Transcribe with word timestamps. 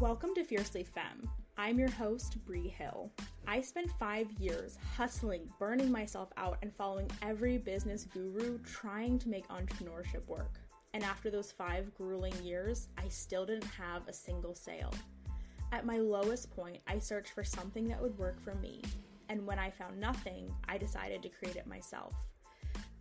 Welcome 0.00 0.34
to 0.36 0.44
Fiercely 0.44 0.82
Femme. 0.82 1.28
I'm 1.58 1.78
your 1.78 1.90
host, 1.90 2.42
Bri 2.46 2.68
Hill. 2.68 3.12
I 3.46 3.60
spent 3.60 3.92
five 3.98 4.32
years 4.40 4.78
hustling, 4.96 5.46
burning 5.58 5.92
myself 5.92 6.30
out, 6.38 6.56
and 6.62 6.74
following 6.74 7.10
every 7.20 7.58
business 7.58 8.04
guru 8.04 8.58
trying 8.60 9.18
to 9.18 9.28
make 9.28 9.46
entrepreneurship 9.48 10.26
work. 10.26 10.58
And 10.94 11.04
after 11.04 11.30
those 11.30 11.52
five 11.52 11.94
grueling 11.94 12.32
years, 12.42 12.88
I 12.96 13.08
still 13.08 13.44
didn't 13.44 13.70
have 13.78 14.08
a 14.08 14.12
single 14.14 14.54
sale. 14.54 14.94
At 15.70 15.84
my 15.84 15.98
lowest 15.98 16.50
point, 16.50 16.78
I 16.86 16.98
searched 16.98 17.34
for 17.34 17.44
something 17.44 17.86
that 17.88 18.00
would 18.00 18.16
work 18.16 18.42
for 18.42 18.54
me. 18.54 18.80
And 19.28 19.46
when 19.46 19.58
I 19.58 19.68
found 19.68 20.00
nothing, 20.00 20.50
I 20.66 20.78
decided 20.78 21.22
to 21.24 21.28
create 21.28 21.56
it 21.56 21.66
myself. 21.66 22.14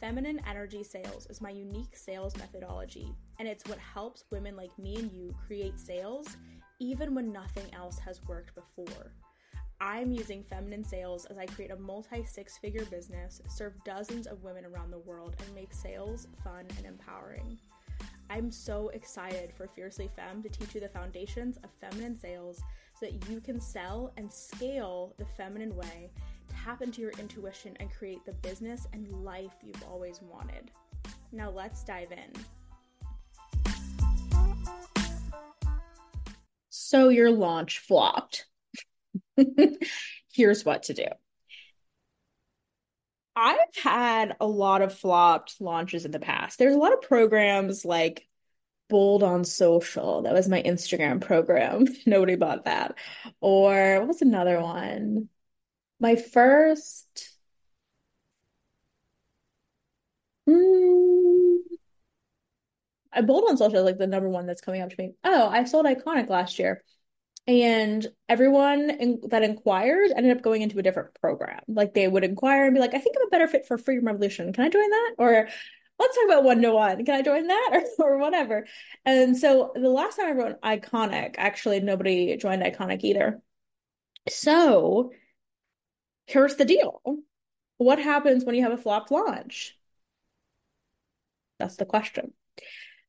Feminine 0.02 0.42
Energy 0.46 0.84
Sales 0.84 1.28
is 1.30 1.40
my 1.40 1.50
unique 1.50 1.96
sales 1.96 2.36
methodology, 2.38 3.16
and 3.38 3.48
it's 3.48 3.64
what 3.70 3.80
helps 3.80 4.26
women 4.32 4.58
like 4.58 4.78
me 4.78 4.98
and 4.98 5.12
you 5.14 5.34
create 5.48 5.80
sales 5.80 6.36
even 6.80 7.14
when 7.14 7.32
nothing 7.32 7.66
else 7.74 8.00
has 8.00 8.26
worked 8.28 8.56
before. 8.56 9.12
I'm 9.82 10.12
using 10.12 10.44
feminine 10.44 10.84
sales 10.84 11.26
as 11.26 11.38
I 11.38 11.46
create 11.46 11.72
a 11.72 11.76
multi 11.76 12.26
six 12.26 12.58
figure 12.58 12.86
business, 12.86 13.42
serve 13.48 13.82
dozens 13.86 14.28
of 14.28 14.44
women 14.44 14.66
around 14.66 14.92
the 14.92 15.00
world, 15.00 15.36
and 15.40 15.56
make 15.56 15.74
sales 15.74 16.28
fun 16.44 16.66
and 16.78 16.86
empowering. 16.86 17.58
I'm 18.30 18.52
so 18.52 18.90
excited 18.90 19.52
for 19.56 19.68
Fiercely 19.68 20.10
Femme 20.16 20.44
to 20.44 20.50
teach 20.50 20.76
you 20.76 20.82
the 20.82 20.90
foundations 20.90 21.58
of 21.64 21.70
feminine 21.82 22.16
sales 22.16 22.62
so 23.00 23.06
that 23.06 23.30
you 23.30 23.40
can 23.40 23.60
sell 23.60 24.12
and 24.18 24.32
scale 24.32 25.16
the 25.18 25.26
feminine 25.26 25.76
way, 25.76 26.12
tap 26.48 26.82
into 26.82 27.02
your 27.02 27.12
intuition, 27.12 27.76
and 27.80 27.92
create 27.92 28.24
the 28.26 28.34
business 28.34 28.88
and 28.94 29.10
life 29.24 29.56
you've 29.64 29.84
always 29.90 30.22
wanted. 30.22 30.72
Now, 31.32 31.50
let's 31.50 31.84
dive 31.84 32.12
in. 32.12 32.59
So, 36.90 37.10
your 37.10 37.30
launch 37.30 37.78
flopped. 37.78 38.48
Here's 40.34 40.66
what 40.66 40.82
to 40.84 40.96
do. 40.96 41.06
I've 43.36 43.58
had 43.76 44.36
a 44.40 44.48
lot 44.48 44.82
of 44.82 44.98
flopped 44.98 45.62
launches 45.62 46.06
in 46.06 46.10
the 46.10 46.20
past. 46.20 46.58
There's 46.58 46.74
a 46.74 46.80
lot 46.80 46.94
of 46.94 47.04
programs 47.04 47.86
like 47.86 48.28
Bold 48.90 49.22
on 49.22 49.44
Social. 49.46 50.24
That 50.24 50.34
was 50.34 50.50
my 50.50 50.64
Instagram 50.64 51.22
program. 51.22 51.86
Nobody 52.08 52.36
bought 52.36 52.66
that. 52.66 52.96
Or 53.40 54.00
what 54.00 54.08
was 54.08 54.24
another 54.24 54.60
one? 54.60 55.30
My 56.00 56.16
first. 56.16 57.38
Mm, 60.48 61.69
I 63.12 63.22
Bold 63.22 63.46
on 63.50 63.58
Social 63.58 63.84
like 63.84 63.98
the 63.98 64.08
number 64.08 64.30
one 64.30 64.46
that's 64.46 64.62
coming 64.62 64.82
up 64.82 64.90
to 64.90 64.96
me. 64.98 65.14
Oh, 65.24 65.48
I 65.50 65.64
sold 65.64 65.86
Iconic 65.86 66.30
last 66.30 66.60
year 66.60 66.84
and 67.50 68.06
everyone 68.28 68.92
in, 68.92 69.22
that 69.30 69.42
inquired 69.42 70.12
ended 70.16 70.38
up 70.38 70.44
going 70.44 70.62
into 70.62 70.78
a 70.78 70.84
different 70.84 71.16
program. 71.20 71.62
Like 71.68 71.96
they 71.96 72.08
would 72.08 72.24
inquire 72.24 72.66
and 72.66 72.76
be 72.76 72.80
like, 72.80 72.94
I 72.94 73.00
think 73.00 73.16
I'm 73.20 73.26
a 73.26 73.32
better 73.32 73.48
fit 73.48 73.66
for 73.66 73.80
Freedom 73.80 74.06
Revolution. 74.06 74.54
Can 74.54 74.66
I 74.66 74.70
join 74.70 74.88
that? 74.88 75.16
Or 75.18 75.48
let's 75.98 76.16
talk 76.16 76.26
about 76.26 76.44
one 76.44 76.62
to 76.62 76.72
one. 76.72 77.04
Can 77.04 77.16
I 77.16 77.24
join 77.24 77.48
that? 77.48 77.84
Or, 78.00 78.14
or 78.14 78.18
whatever. 78.20 78.68
And 79.04 79.36
so 79.36 79.72
the 79.74 79.90
last 79.90 80.18
time 80.18 80.28
I 80.28 80.32
wrote 80.34 80.62
Iconic, 80.62 81.36
actually, 81.40 81.80
nobody 81.80 82.38
joined 82.38 82.62
Iconic 82.62 83.04
either. 83.04 83.42
So 84.28 85.12
here's 86.28 86.56
the 86.56 86.66
deal 86.66 87.02
what 87.78 87.98
happens 87.98 88.46
when 88.46 88.54
you 88.54 88.62
have 88.62 88.74
a 88.74 88.78
flopped 88.78 89.10
launch? 89.10 89.76
That's 91.58 91.78
the 91.78 91.86
question. 91.86 92.34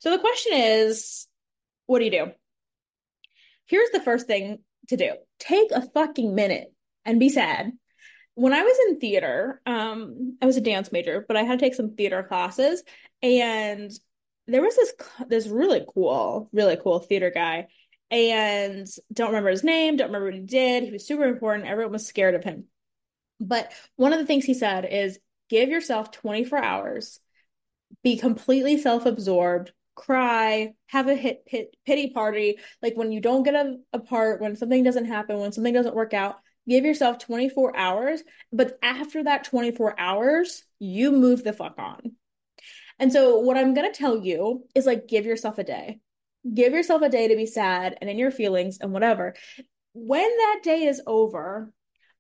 So 0.01 0.11
the 0.11 0.19
question 0.19 0.53
is, 0.55 1.27
what 1.87 1.99
do 1.99 2.07
you 2.07 2.11
do? 2.11 2.33
Here's 3.67 3.91
the 3.91 4.01
first 4.01 4.27
thing 4.27 4.59
to 4.89 4.97
do 4.97 5.13
take 5.39 5.71
a 5.71 5.89
fucking 5.95 6.35
minute 6.35 6.73
and 7.05 7.21
be 7.21 7.29
sad. 7.29 7.73
When 8.35 8.53
I 8.53 8.63
was 8.63 8.77
in 8.89 9.01
theater, 9.01 9.61
um, 9.67 10.37
I 10.41 10.47
was 10.47 10.57
a 10.57 10.63
dance 10.63 10.91
major, 10.91 11.25
but 11.27 11.37
I 11.37 11.43
had 11.43 11.59
to 11.59 11.65
take 11.65 11.75
some 11.75 11.95
theater 11.95 12.23
classes, 12.23 12.83
and 13.23 13.91
there 14.47 14.63
was 14.63 14.75
this 14.77 14.93
this 15.29 15.47
really 15.47 15.85
cool, 15.93 16.49
really 16.53 16.77
cool 16.77 17.01
theater 17.01 17.31
guy, 17.31 17.69
and 18.11 18.87
don't 19.13 19.29
remember 19.29 19.51
his 19.51 19.65
name, 19.65 19.97
don't 19.97 20.09
remember 20.09 20.27
what 20.27 20.35
he 20.35 20.41
did. 20.41 20.85
He 20.85 20.91
was 20.91 21.07
super 21.07 21.25
important. 21.25 21.69
Everyone 21.69 21.93
was 21.93 22.07
scared 22.07 22.35
of 22.35 22.45
him. 22.45 22.65
But 23.39 23.73
one 23.97 24.13
of 24.13 24.19
the 24.19 24.27
things 24.27 24.45
he 24.45 24.55
said 24.55 24.87
is 24.91 25.19
give 25.49 25.69
yourself 25.69 26.11
24 26.11 26.63
hours, 26.63 27.21
be 28.03 28.17
completely 28.17 28.79
self 28.79 29.07
absorbed, 29.07 29.73
cry, 29.95 30.73
have 30.87 31.09
a 31.09 31.15
hit, 31.15 31.43
hit 31.47 31.77
pity 31.87 32.11
party. 32.11 32.59
Like 32.83 32.97
when 32.97 33.13
you 33.13 33.21
don't 33.21 33.43
get 33.43 33.55
a, 33.55 33.77
a 33.93 33.99
part, 33.99 34.41
when 34.41 34.57
something 34.57 34.83
doesn't 34.83 35.07
happen, 35.07 35.39
when 35.39 35.53
something 35.53 35.75
doesn't 35.75 35.95
work 35.95 36.15
out, 36.15 36.37
give 36.69 36.85
yourself 36.85 37.19
24 37.19 37.77
hours. 37.77 38.23
But 38.53 38.79
after 38.83 39.25
that 39.25 39.45
24 39.45 39.99
hours, 39.99 40.63
you 40.79 41.13
move 41.13 41.45
the 41.45 41.53
fuck 41.53 41.79
on. 41.79 42.13
And 42.99 43.13
so 43.13 43.39
what 43.39 43.57
I'm 43.57 43.75
going 43.75 43.91
to 43.91 43.99
tell 43.99 44.19
you 44.19 44.67
is 44.75 44.87
like, 44.87 45.09
give 45.09 45.25
yourself 45.25 45.59
a 45.59 45.65
day. 45.65 46.01
Give 46.53 46.73
yourself 46.73 47.03
a 47.03 47.09
day 47.09 47.29
to 47.29 47.37
be 47.37 47.47
sad 47.47 47.97
and 48.01 48.09
in 48.09 48.19
your 48.19 48.31
feelings 48.31 48.79
and 48.81 48.93
whatever. 48.93 49.35
When 49.93 50.23
that 50.23 50.61
day 50.63 50.85
is 50.85 51.03
over, 51.07 51.73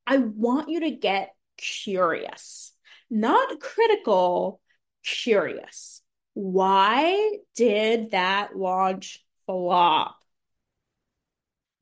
I 0.06 0.18
want 0.18 0.68
you 0.68 0.80
to 0.80 0.90
get 0.90 1.30
curious, 1.56 2.72
not 3.10 3.60
critical, 3.60 4.60
curious 5.04 5.99
why 6.34 7.36
did 7.56 8.12
that 8.12 8.56
launch 8.56 9.24
flop? 9.46 10.16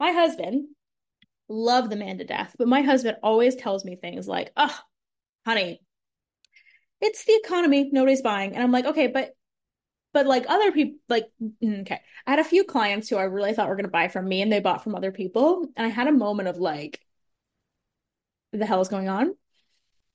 My 0.01 0.13
husband, 0.13 0.69
love 1.49 1.91
the 1.91 1.97
man 1.97 2.19
to 2.19 2.25
death, 2.25 2.55
but 2.59 2.69
my 2.69 2.83
husband 2.83 3.19
always 3.23 3.57
tells 3.57 3.85
me 3.85 3.97
things 3.97 4.29
like, 4.29 4.53
oh, 4.57 4.79
honey, 5.45 5.81
it's 7.01 7.25
the 7.25 7.35
economy, 7.45 7.91
nobody's 7.93 8.23
buying. 8.23 8.55
And 8.55 8.63
I'm 8.63 8.73
like, 8.73 8.87
okay, 8.87 9.07
but 9.09 9.35
but 10.13 10.27
like 10.27 10.47
other 10.49 10.73
people 10.73 10.99
like 11.09 11.27
mm, 11.41 11.83
okay 11.83 12.01
i 12.27 12.31
had 12.31 12.39
a 12.39 12.45
few 12.45 12.65
clients 12.65 13.09
who 13.09 13.17
i 13.17 13.25
really 13.25 13.53
thought 13.53 13.69
were 13.69 13.77
going 13.77 13.85
to 13.85 13.91
buy 13.91 14.09
from 14.09 14.29
me 14.29 14.43
and 14.43 14.53
they 14.53 14.61
bought 14.61 14.83
from 14.83 14.95
other 14.95 15.13
people 15.13 15.69
and 15.77 15.87
i 15.87 15.91
had 15.91 16.09
a 16.09 16.13
moment 16.13 16.49
of 16.49 16.57
like 16.57 17.01
the 18.53 18.67
hell 18.67 18.81
is 18.81 18.89
going 18.89 19.09
on 19.09 19.35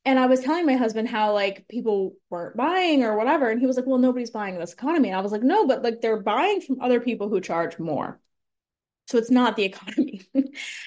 and 0.05 0.19
I 0.19 0.25
was 0.25 0.41
telling 0.41 0.65
my 0.65 0.75
husband 0.75 1.07
how 1.07 1.33
like 1.33 1.67
people 1.69 2.15
weren't 2.29 2.57
buying 2.57 3.03
or 3.03 3.17
whatever. 3.17 3.49
And 3.49 3.59
he 3.59 3.67
was 3.67 3.77
like, 3.77 3.85
well, 3.85 3.99
nobody's 3.99 4.31
buying 4.31 4.57
this 4.57 4.73
economy. 4.73 5.09
And 5.09 5.17
I 5.17 5.21
was 5.21 5.31
like, 5.31 5.43
no, 5.43 5.65
but 5.65 5.81
like 5.81 6.01
they're 6.01 6.21
buying 6.21 6.61
from 6.61 6.81
other 6.81 6.99
people 6.99 7.29
who 7.29 7.39
charge 7.39 7.79
more. 7.79 8.19
So 9.07 9.17
it's 9.17 9.31
not 9.31 9.55
the 9.55 9.63
economy. 9.65 10.21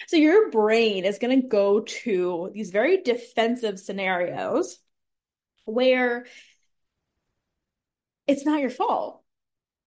so 0.06 0.16
your 0.16 0.50
brain 0.50 1.04
is 1.04 1.18
going 1.18 1.40
to 1.40 1.48
go 1.48 1.80
to 1.80 2.50
these 2.52 2.70
very 2.70 2.98
defensive 3.02 3.78
scenarios 3.80 4.78
where 5.64 6.26
it's 8.26 8.44
not 8.44 8.60
your 8.60 8.70
fault. 8.70 9.22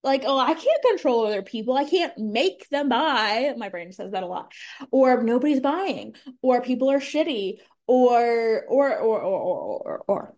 Like, 0.02 0.24
oh, 0.26 0.40
I 0.40 0.54
can't 0.54 0.82
control 0.90 1.28
other 1.28 1.42
people. 1.42 1.76
I 1.76 1.84
can't 1.84 2.18
make 2.18 2.70
them 2.70 2.88
buy. 2.88 3.54
My 3.58 3.68
brain 3.68 3.92
says 3.92 4.14
that 4.14 4.24
a 4.24 4.28
lot. 4.28 4.54
Or 4.92 5.22
nobody's 5.22 5.60
buying, 5.60 6.16
or 6.42 6.62
people 6.62 6.90
are 6.90 7.00
shitty, 7.00 7.60
or 7.90 8.66
or 8.68 8.96
or 8.98 9.20
or 9.20 9.42
or 9.82 10.04
or, 10.08 10.36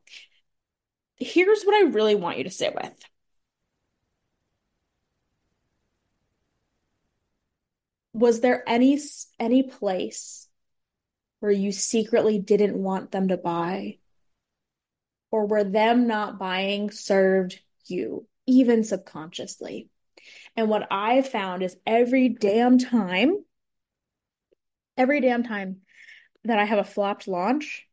here's 1.18 1.64
what 1.64 1.76
I 1.76 1.90
really 1.90 2.16
want 2.16 2.38
you 2.38 2.46
to 2.46 2.50
sit 2.50 2.74
with. 2.74 2.94
Was 8.14 8.40
there 8.40 8.64
any 8.66 9.00
any 9.38 9.64
place 9.64 10.48
where 11.42 11.52
you 11.52 11.74
secretly 11.74 12.40
didn't 12.40 12.78
want 12.78 13.12
them 13.12 13.28
to 13.28 13.38
buy? 13.38 13.98
Or 15.30 15.46
were 15.46 15.66
them 15.66 16.08
not 16.08 16.40
buying 16.40 16.90
served 16.90 17.60
you, 17.86 18.28
even 18.46 18.86
subconsciously? 18.86 19.90
And 20.56 20.70
what 20.70 20.88
I 20.90 21.22
found 21.22 21.64
is 21.64 21.76
every 21.86 22.30
damn 22.30 22.78
time, 22.78 23.44
every 24.96 25.20
damn 25.20 25.44
time 25.44 25.82
that 26.46 26.60
I 26.60 26.66
have 26.66 26.80
a 26.80 26.84
flopped 26.84 27.28
launch, 27.28 27.88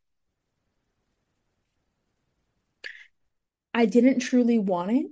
I 3.72 3.86
didn't 3.86 4.18
truly 4.20 4.58
want 4.58 4.90
it, 4.90 5.06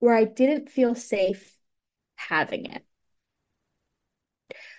or 0.00 0.14
I 0.14 0.24
didn't 0.24 0.70
feel 0.70 0.94
safe 0.94 1.58
having 2.16 2.66
it. 2.66 2.84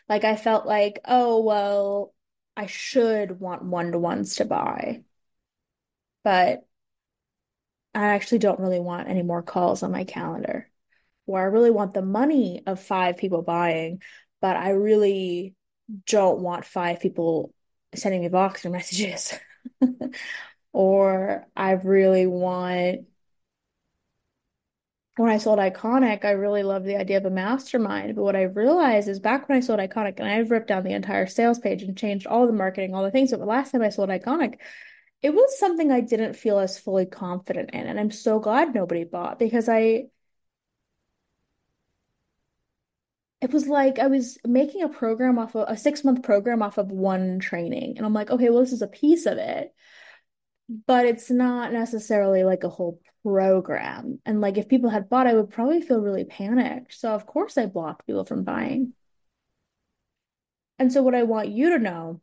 Like 0.09 0.23
I 0.23 0.35
felt 0.35 0.65
like, 0.65 0.99
oh, 1.05 1.41
well, 1.43 2.13
I 2.55 2.65
should 2.65 3.39
want 3.39 3.63
one 3.63 3.91
to 3.91 3.99
ones 3.99 4.35
to 4.37 4.45
buy, 4.45 5.03
but 6.23 6.65
I 7.93 8.07
actually 8.07 8.39
don't 8.39 8.59
really 8.59 8.79
want 8.79 9.09
any 9.09 9.23
more 9.23 9.41
calls 9.41 9.83
on 9.83 9.91
my 9.91 10.03
calendar. 10.03 10.69
Or 11.27 11.41
I 11.41 11.45
really 11.45 11.71
want 11.71 11.95
the 11.95 12.03
money 12.03 12.63
of 12.67 12.81
five 12.81 13.17
people 13.17 13.43
buying, 13.43 14.03
but 14.41 14.57
I 14.57 14.71
really 14.71 15.55
don't 16.05 16.39
want 16.39 16.65
five 16.65 16.99
people 16.99 17.53
sending 17.95 18.21
me 18.21 18.29
Voxer 18.29 18.71
messages. 18.71 19.33
or 20.73 21.47
I 21.55 21.71
really 21.71 22.27
want 22.27 23.05
when 25.17 25.31
I 25.31 25.39
sold 25.39 25.57
Iconic, 25.57 26.23
I 26.25 26.31
really 26.31 26.61
loved 26.61 26.85
the 26.85 26.95
idea 26.95 27.17
of 27.17 27.25
a 27.25 27.31
mastermind. 27.31 28.15
But 28.15 28.23
what 28.23 28.35
I 28.35 28.43
realized 28.43 29.07
is 29.07 29.19
back 29.19 29.49
when 29.49 29.57
I 29.57 29.61
sold 29.61 29.79
Iconic, 29.79 30.19
and 30.19 30.27
I've 30.27 30.51
ripped 30.51 30.67
down 30.67 30.83
the 30.83 30.93
entire 30.93 31.25
sales 31.25 31.59
page 31.59 31.81
and 31.81 31.97
changed 31.97 32.27
all 32.27 32.45
the 32.45 32.53
marketing, 32.53 32.93
all 32.93 33.03
the 33.03 33.11
things. 33.11 33.31
But 33.31 33.39
the 33.39 33.45
last 33.45 33.71
time 33.71 33.81
I 33.81 33.89
sold 33.89 34.09
Iconic, 34.09 34.59
it 35.23 35.33
was 35.33 35.57
something 35.57 35.91
I 35.91 36.01
didn't 36.01 36.35
feel 36.35 36.59
as 36.59 36.77
fully 36.77 37.07
confident 37.07 37.71
in. 37.71 37.87
And 37.87 37.99
I'm 37.99 38.11
so 38.11 38.39
glad 38.39 38.75
nobody 38.75 39.03
bought 39.03 39.39
because 39.39 39.67
I, 39.67 40.05
it 43.41 43.51
was 43.51 43.67
like 43.67 43.99
I 43.99 44.07
was 44.07 44.37
making 44.45 44.83
a 44.83 44.89
program 44.89 45.37
off 45.37 45.55
of 45.55 45.69
a 45.69 45.77
six 45.77 46.03
month 46.03 46.23
program 46.23 46.61
off 46.61 46.77
of 46.77 46.91
one 46.91 47.39
training. 47.39 47.97
And 47.97 48.05
I'm 48.05 48.13
like, 48.13 48.31
okay, 48.31 48.49
well, 48.49 48.61
this 48.61 48.71
is 48.73 48.81
a 48.81 48.87
piece 48.87 49.25
of 49.25 49.37
it, 49.37 49.73
but 50.87 51.05
it's 51.05 51.29
not 51.29 51.71
necessarily 51.71 52.43
like 52.43 52.63
a 52.63 52.69
whole 52.69 52.99
program. 53.23 54.19
And 54.25 54.41
like 54.41 54.57
if 54.57 54.67
people 54.67 54.89
had 54.89 55.09
bought, 55.09 55.27
I 55.27 55.33
would 55.33 55.51
probably 55.51 55.81
feel 55.81 56.01
really 56.01 56.25
panicked. 56.25 56.93
So 56.95 57.13
of 57.13 57.25
course 57.27 57.57
I 57.57 57.67
blocked 57.67 58.07
people 58.07 58.25
from 58.25 58.43
buying. 58.43 58.93
And 60.79 60.91
so 60.91 61.03
what 61.03 61.15
I 61.15 61.23
want 61.23 61.49
you 61.49 61.71
to 61.71 61.79
know, 61.79 62.21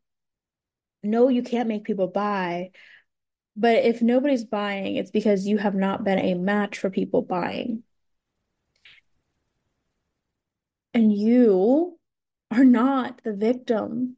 no, 1.03 1.29
you 1.29 1.43
can't 1.43 1.69
make 1.69 1.85
people 1.85 2.07
buy, 2.09 2.71
but 3.57 3.85
if 3.85 4.03
nobody's 4.03 4.45
buying, 4.45 4.97
it's 4.97 5.11
because 5.11 5.47
you 5.47 5.59
have 5.59 5.75
not 5.75 6.03
been 6.03 6.19
a 6.19 6.35
match 6.35 6.79
for 6.79 6.91
people 6.91 7.23
buying. 7.23 7.83
And 10.95 11.13
you 11.13 11.99
are 12.51 12.65
not 12.65 13.21
the 13.25 13.35
victim. 13.35 14.17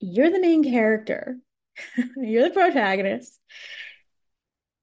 You're 0.00 0.30
the 0.30 0.40
main 0.40 0.64
character. 0.64 1.36
You're 2.16 2.48
the 2.48 2.54
protagonist 2.54 3.38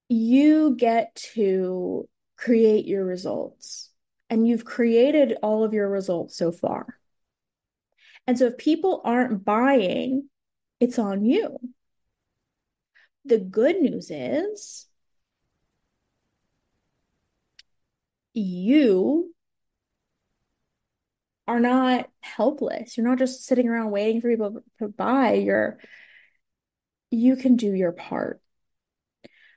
you 0.09 0.75
get 0.75 1.15
to 1.15 2.09
create 2.35 2.85
your 2.85 3.05
results 3.05 3.91
and 4.29 4.47
you've 4.47 4.65
created 4.65 5.37
all 5.43 5.63
of 5.63 5.73
your 5.73 5.87
results 5.87 6.35
so 6.35 6.51
far. 6.51 6.95
And 8.25 8.37
so 8.37 8.47
if 8.47 8.57
people 8.57 9.01
aren't 9.05 9.45
buying, 9.45 10.29
it's 10.79 10.99
on 10.99 11.23
you. 11.23 11.57
The 13.25 13.37
good 13.37 13.81
news 13.81 14.09
is 14.11 14.87
you 18.33 19.33
are 21.49 21.59
not 21.59 22.07
helpless. 22.21 22.95
You're 22.95 23.07
not 23.07 23.17
just 23.17 23.43
sitting 23.43 23.67
around 23.67 23.89
waiting 23.89 24.21
for 24.21 24.29
people 24.29 24.61
to 24.77 24.87
buy. 24.87 25.33
You're 25.33 25.79
you 27.09 27.35
can 27.35 27.55
do 27.55 27.73
your 27.73 27.91
part. 27.91 28.39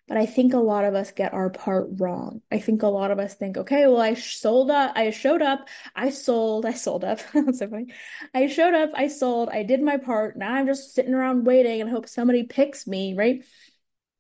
But 0.09 0.17
I 0.17 0.25
think 0.25 0.55
a 0.55 0.59
lot 0.59 0.87
of 0.87 0.95
us 0.95 1.13
get 1.13 1.35
our 1.35 1.51
part 1.51 1.89
wrong. 1.99 2.41
I 2.51 2.61
think 2.61 2.83
a 2.83 2.87
lot 2.89 3.11
of 3.11 3.19
us 3.19 3.35
think, 3.35 3.59
okay, 3.59 3.87
well, 3.87 4.01
I 4.01 4.15
sold 4.15 4.71
up, 4.71 4.93
I 4.97 5.11
showed 5.11 5.43
up, 5.43 5.69
I 5.95 6.09
sold, 6.09 6.65
I 6.65 6.73
sold 6.73 7.05
up. 7.05 7.21
That's 7.35 7.59
so 7.59 7.69
funny. 7.69 7.93
I 8.35 8.47
showed 8.47 8.73
up, 8.73 8.91
I 8.95 9.09
sold, 9.09 9.51
I 9.51 9.63
did 9.63 9.83
my 9.83 9.99
part. 9.99 10.39
Now 10.39 10.55
I'm 10.55 10.67
just 10.67 10.95
sitting 10.95 11.13
around 11.13 11.45
waiting 11.45 11.83
and 11.83 11.91
hope 11.91 12.09
somebody 12.09 12.45
picks 12.45 12.87
me, 12.87 13.15
right? 13.15 13.45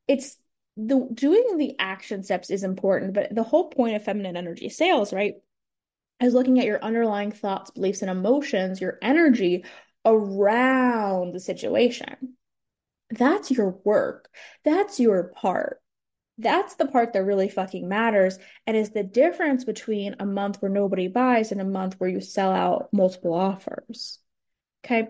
It's 0.07 0.37
the 0.77 1.09
doing 1.13 1.57
the 1.57 1.75
action 1.79 2.23
steps 2.23 2.51
is 2.51 2.65
important, 2.65 3.15
but 3.15 3.35
the 3.35 3.43
whole 3.43 3.71
point 3.71 3.97
of 3.97 4.05
feminine 4.05 4.37
energy 4.37 4.69
sales, 4.69 5.13
right, 5.13 5.37
is 6.23 6.35
looking 6.35 6.59
at 6.59 6.67
your 6.67 6.83
underlying 6.83 7.33
thoughts, 7.33 7.71
beliefs, 7.71 8.03
and 8.03 8.11
emotions, 8.11 8.81
your 8.81 8.99
energy 9.03 9.65
around 10.05 11.35
the 11.35 11.41
situation. 11.41 12.35
That's 13.11 13.51
your 13.51 13.79
work. 13.85 14.29
That's 14.65 14.99
your 14.99 15.25
part. 15.25 15.81
That's 16.39 16.75
the 16.77 16.87
part 16.87 17.13
that 17.13 17.25
really 17.25 17.49
fucking 17.49 17.89
matters 17.89 18.39
and 18.67 18.77
is 18.77 18.91
the 18.91 19.03
difference 19.03 19.65
between 19.65 20.17
a 20.19 20.27
month 20.27 20.61
where 20.61 20.71
nobody 20.71 21.09
buys 21.09 21.53
and 21.53 21.61
a 21.61 21.65
month 21.65 21.95
where 21.99 22.11
you 22.11 22.21
sell 22.21 22.51
out 22.51 22.89
multiple 22.93 23.35
offers. 23.35 24.19
Okay. 24.85 25.09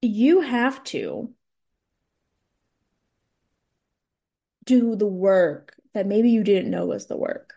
You 0.00 0.40
have 0.40 0.82
to 0.84 1.32
do 4.64 4.96
the 4.96 5.06
work 5.06 5.74
that 5.94 6.06
maybe 6.06 6.30
you 6.30 6.44
didn't 6.44 6.70
know 6.70 6.86
was 6.86 7.06
the 7.06 7.16
work. 7.16 7.54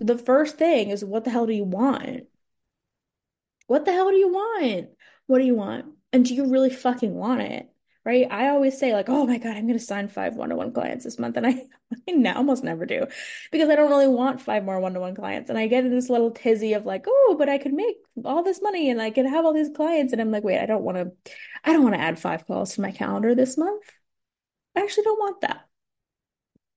The 0.00 0.18
first 0.18 0.58
thing 0.58 0.90
is 0.90 1.04
what 1.04 1.24
the 1.24 1.30
hell 1.30 1.46
do 1.46 1.52
you 1.52 1.64
want? 1.64 2.24
What 3.66 3.84
the 3.84 3.92
hell 3.92 4.10
do 4.10 4.16
you 4.16 4.32
want? 4.32 4.90
What 5.26 5.38
do 5.38 5.44
you 5.44 5.54
want? 5.54 5.86
And 6.12 6.24
do 6.24 6.34
you 6.34 6.50
really 6.50 6.70
fucking 6.70 7.14
want 7.14 7.40
it? 7.42 7.68
Right? 8.04 8.26
I 8.30 8.48
always 8.48 8.78
say, 8.78 8.92
like, 8.92 9.08
oh 9.08 9.24
my 9.26 9.38
God, 9.38 9.56
I'm 9.56 9.66
going 9.66 9.78
to 9.78 9.84
sign 9.84 10.08
five 10.08 10.36
one 10.36 10.50
to 10.50 10.56
one 10.56 10.74
clients 10.74 11.04
this 11.04 11.18
month. 11.18 11.38
And 11.38 11.46
I, 11.46 11.62
I 12.08 12.34
almost 12.34 12.62
never 12.62 12.84
do 12.84 13.06
because 13.50 13.70
I 13.70 13.76
don't 13.76 13.88
really 13.88 14.08
want 14.08 14.42
five 14.42 14.62
more 14.62 14.78
one 14.78 14.92
to 14.92 15.00
one 15.00 15.14
clients. 15.14 15.48
And 15.48 15.58
I 15.58 15.68
get 15.68 15.86
in 15.86 15.90
this 15.90 16.10
little 16.10 16.30
tizzy 16.30 16.74
of 16.74 16.84
like, 16.84 17.06
oh, 17.08 17.36
but 17.38 17.48
I 17.48 17.56
could 17.56 17.72
make 17.72 17.96
all 18.26 18.42
this 18.42 18.60
money 18.60 18.90
and 18.90 19.00
I 19.00 19.10
could 19.10 19.24
have 19.24 19.46
all 19.46 19.54
these 19.54 19.74
clients. 19.74 20.12
And 20.12 20.20
I'm 20.20 20.30
like, 20.30 20.44
wait, 20.44 20.60
I 20.60 20.66
don't 20.66 20.82
want 20.82 20.98
to, 20.98 21.32
I 21.64 21.72
don't 21.72 21.82
want 21.82 21.94
to 21.94 22.00
add 22.00 22.18
five 22.18 22.46
calls 22.46 22.74
to 22.74 22.82
my 22.82 22.90
calendar 22.90 23.34
this 23.34 23.56
month. 23.56 23.84
I 24.76 24.80
actually 24.80 25.04
don't 25.04 25.18
want 25.18 25.40
that. 25.40 25.63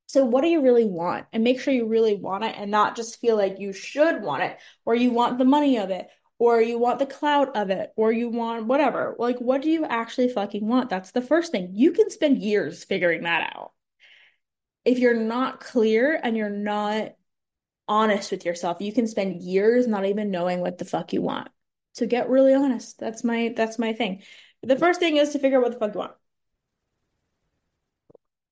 So, 0.07 0.25
what 0.25 0.41
do 0.41 0.47
you 0.47 0.61
really 0.61 0.85
want? 0.85 1.25
And 1.31 1.43
make 1.43 1.59
sure 1.59 1.73
you 1.73 1.87
really 1.87 2.15
want 2.15 2.43
it 2.43 2.55
and 2.57 2.71
not 2.71 2.95
just 2.95 3.19
feel 3.19 3.37
like 3.37 3.59
you 3.59 3.73
should 3.73 4.21
want 4.21 4.43
it 4.43 4.57
or 4.85 4.95
you 4.95 5.11
want 5.11 5.37
the 5.37 5.45
money 5.45 5.77
of 5.77 5.89
it 5.89 6.07
or 6.39 6.61
you 6.61 6.77
want 6.77 6.99
the 6.99 7.05
clout 7.05 7.55
of 7.55 7.69
it, 7.69 7.91
or 7.95 8.11
you 8.11 8.29
want 8.29 8.67
whatever. 8.67 9.15
Like, 9.17 9.39
what 9.39 9.61
do 9.61 9.69
you 9.69 9.85
actually 9.85 10.29
fucking 10.29 10.67
want? 10.67 10.89
That's 10.89 11.11
the 11.11 11.21
first 11.21 11.51
thing. 11.51 11.71
You 11.73 11.91
can 11.91 12.09
spend 12.09 12.41
years 12.43 12.83
figuring 12.83 13.23
that 13.23 13.53
out. 13.55 13.71
If 14.85 14.99
you're 14.99 15.19
not 15.19 15.59
clear 15.59 16.19
and 16.21 16.37
you're 16.37 16.49
not 16.49 17.15
honest 17.87 18.31
with 18.31 18.45
yourself, 18.45 18.81
you 18.81 18.93
can 18.93 19.07
spend 19.07 19.41
years 19.41 19.87
not 19.87 20.05
even 20.05 20.31
knowing 20.31 20.59
what 20.59 20.77
the 20.77 20.85
fuck 20.85 21.11
you 21.11 21.21
want. 21.21 21.49
So 21.93 22.05
get 22.05 22.29
really 22.29 22.53
honest. 22.53 22.99
That's 22.99 23.23
my 23.23 23.53
that's 23.55 23.79
my 23.79 23.93
thing. 23.93 24.21
The 24.61 24.77
first 24.77 24.99
thing 24.99 25.17
is 25.17 25.29
to 25.29 25.39
figure 25.39 25.57
out 25.57 25.63
what 25.63 25.71
the 25.71 25.79
fuck 25.79 25.93
you 25.95 25.99
want. 25.99 26.13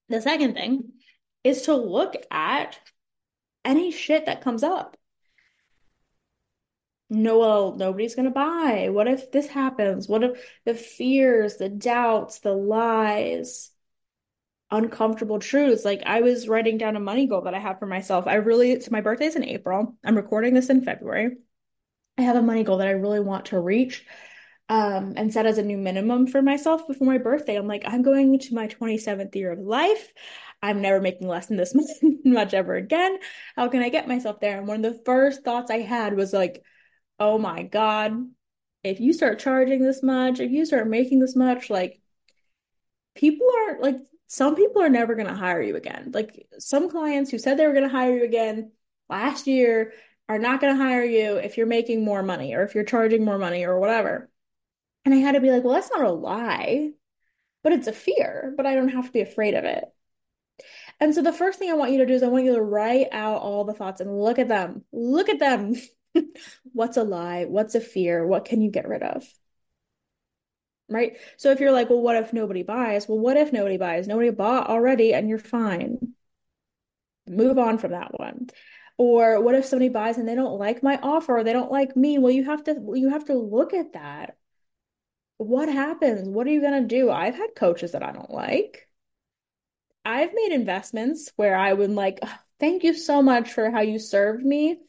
The 0.09 0.21
second 0.21 0.55
thing 0.55 0.91
is 1.45 1.63
to 1.63 1.75
look 1.75 2.15
at 2.29 2.77
any 3.63 3.91
shit 3.91 4.25
that 4.25 4.41
comes 4.41 4.63
up 4.63 4.97
no, 7.09 7.39
well, 7.39 7.75
nobody's 7.75 8.15
going 8.15 8.25
to 8.25 8.31
buy. 8.31 8.89
What 8.89 9.07
if 9.07 9.31
this 9.31 9.47
happens? 9.47 10.07
What 10.07 10.23
if 10.23 10.39
the 10.65 10.73
fears, 10.73 11.57
the 11.57 11.69
doubts, 11.69 12.39
the 12.39 12.53
lies, 12.53 13.71
uncomfortable 14.71 15.39
truths? 15.39 15.85
Like 15.85 16.01
I 16.05 16.21
was 16.21 16.47
writing 16.47 16.77
down 16.77 16.95
a 16.95 16.99
money 16.99 17.27
goal 17.27 17.41
that 17.41 17.53
I 17.53 17.59
have 17.59 17.77
for 17.77 17.85
myself. 17.85 18.25
I 18.25 18.35
really, 18.35 18.79
so 18.79 18.89
my 18.91 19.01
birthday's 19.01 19.35
in 19.35 19.43
April. 19.43 19.95
I'm 20.03 20.15
recording 20.15 20.55
this 20.55 20.69
in 20.69 20.83
February. 20.83 21.37
I 22.17 22.23
have 22.23 22.37
a 22.37 22.41
money 22.41 22.63
goal 22.63 22.77
that 22.77 22.87
I 22.87 22.91
really 22.91 23.19
want 23.19 23.47
to 23.47 23.59
reach 23.59 24.03
um, 24.67 25.13
and 25.15 25.31
set 25.31 25.45
as 25.45 25.59
a 25.59 25.63
new 25.63 25.77
minimum 25.77 26.25
for 26.25 26.41
myself 26.41 26.87
before 26.87 27.05
my 27.05 27.19
birthday. 27.19 27.55
I'm 27.55 27.67
like, 27.67 27.83
I'm 27.85 28.01
going 28.01 28.33
into 28.33 28.55
my 28.55 28.67
27th 28.67 29.35
year 29.35 29.51
of 29.51 29.59
life. 29.59 30.11
I'm 30.61 30.81
never 30.81 31.01
making 31.01 31.27
less 31.27 31.47
than 31.47 31.57
this 31.57 31.75
much 32.25 32.53
ever 32.53 32.75
again. 32.75 33.19
How 33.55 33.67
can 33.67 33.81
I 33.81 33.89
get 33.89 34.07
myself 34.07 34.39
there? 34.39 34.57
And 34.57 34.67
one 34.67 34.83
of 34.83 34.93
the 34.93 35.03
first 35.03 35.43
thoughts 35.43 35.71
I 35.71 35.79
had 35.79 36.15
was 36.15 36.33
like, 36.33 36.63
oh 37.19 37.37
my 37.37 37.63
God, 37.63 38.13
if 38.83 38.99
you 38.99 39.13
start 39.13 39.39
charging 39.39 39.81
this 39.81 40.03
much, 40.03 40.39
if 40.39 40.51
you 40.51 40.65
start 40.65 40.87
making 40.87 41.19
this 41.19 41.35
much, 41.35 41.69
like 41.69 42.01
people 43.15 43.47
are 43.67 43.79
like, 43.79 43.97
some 44.27 44.55
people 44.55 44.81
are 44.81 44.89
never 44.89 45.15
going 45.15 45.27
to 45.27 45.33
hire 45.33 45.61
you 45.61 45.75
again. 45.75 46.11
Like 46.13 46.47
some 46.59 46.89
clients 46.89 47.31
who 47.31 47.37
said 47.37 47.57
they 47.57 47.67
were 47.67 47.73
going 47.73 47.87
to 47.87 47.89
hire 47.89 48.17
you 48.17 48.23
again 48.23 48.71
last 49.09 49.47
year 49.47 49.93
are 50.27 50.39
not 50.39 50.59
going 50.59 50.75
to 50.75 50.83
hire 50.83 51.03
you 51.03 51.35
if 51.37 51.57
you're 51.57 51.67
making 51.67 52.03
more 52.03 52.23
money 52.23 52.55
or 52.55 52.63
if 52.63 52.73
you're 52.73 52.83
charging 52.83 53.23
more 53.23 53.37
money 53.37 53.65
or 53.65 53.79
whatever. 53.79 54.29
And 55.03 55.13
I 55.13 55.17
had 55.17 55.33
to 55.33 55.41
be 55.41 55.51
like, 55.51 55.63
well, 55.63 55.75
that's 55.75 55.91
not 55.91 56.01
a 56.01 56.11
lie, 56.11 56.91
but 57.63 57.73
it's 57.73 57.87
a 57.87 57.93
fear, 57.93 58.53
but 58.57 58.65
I 58.65 58.75
don't 58.75 58.89
have 58.89 59.05
to 59.05 59.11
be 59.11 59.21
afraid 59.21 59.53
of 59.53 59.63
it. 59.63 59.85
And 60.99 61.13
so 61.13 61.21
the 61.21 61.33
first 61.33 61.59
thing 61.59 61.69
I 61.69 61.75
want 61.75 61.91
you 61.91 61.97
to 61.99 62.05
do 62.05 62.13
is 62.13 62.23
I 62.23 62.27
want 62.27 62.45
you 62.45 62.55
to 62.55 62.61
write 62.61 63.07
out 63.11 63.41
all 63.41 63.63
the 63.65 63.73
thoughts 63.73 64.01
and 64.01 64.17
look 64.17 64.39
at 64.39 64.47
them. 64.47 64.83
Look 64.91 65.29
at 65.29 65.39
them. 65.39 65.75
What's 66.73 66.97
a 66.97 67.03
lie? 67.03 67.45
What's 67.45 67.75
a 67.75 67.81
fear? 67.81 68.25
What 68.25 68.45
can 68.45 68.61
you 68.61 68.71
get 68.71 68.87
rid 68.87 69.03
of? 69.03 69.25
Right? 70.87 71.17
So 71.37 71.51
if 71.51 71.59
you're 71.59 71.71
like, 71.71 71.89
well, 71.89 72.01
what 72.01 72.15
if 72.15 72.31
nobody 72.31 72.63
buys? 72.63 73.07
Well, 73.07 73.19
what 73.19 73.37
if 73.37 73.51
nobody 73.51 73.77
buys? 73.77 74.07
Nobody 74.07 74.29
bought 74.29 74.69
already 74.69 75.13
and 75.13 75.27
you're 75.27 75.39
fine. 75.39 76.13
Move 77.27 77.57
on 77.57 77.77
from 77.77 77.91
that 77.91 78.17
one. 78.19 78.49
Or 78.97 79.41
what 79.41 79.55
if 79.55 79.65
somebody 79.65 79.89
buys 79.89 80.17
and 80.17 80.27
they 80.27 80.35
don't 80.35 80.57
like 80.59 80.83
my 80.83 80.97
offer 81.01 81.37
or 81.37 81.43
they 81.43 81.53
don't 81.53 81.71
like 81.71 81.95
me? 81.97 82.17
Well, 82.17 82.31
you 82.31 82.45
have 82.45 82.63
to 82.65 82.75
you 82.93 83.09
have 83.09 83.25
to 83.25 83.33
look 83.33 83.73
at 83.73 83.93
that. 83.93 84.37
What 85.37 85.69
happens? 85.69 86.27
What 86.29 86.47
are 86.47 86.51
you 86.51 86.61
going 86.61 86.81
to 86.81 86.87
do? 86.87 87.09
I've 87.11 87.35
had 87.35 87.55
coaches 87.55 87.91
that 87.93 88.03
I 88.03 88.11
don't 88.11 88.31
like. 88.31 88.84
I've 90.05 90.33
made 90.33 90.51
investments 90.51 91.31
where 91.35 91.55
I 91.55 91.73
would 91.73 91.91
like, 91.91 92.19
thank 92.59 92.83
you 92.83 92.93
so 92.93 93.21
much 93.21 93.51
for 93.51 93.71
how 93.71 93.81
you 93.81 93.99
served 93.99 94.45
me 94.45 94.79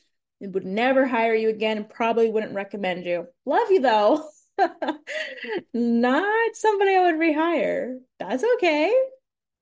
I 0.43 0.49
would 0.49 0.67
never 0.67 1.07
hire 1.07 1.35
you 1.35 1.49
again 1.49 1.79
and 1.79 1.89
probably 1.89 2.31
wouldn't 2.31 2.55
recommend 2.55 3.07
you. 3.07 3.27
Love 3.45 3.71
you 3.71 3.81
though. 3.81 4.29
Not 5.75 6.57
somebody 6.57 6.95
I 6.95 7.01
would 7.11 7.21
rehire. 7.21 7.99
That's 8.19 8.45
okay. 8.57 8.95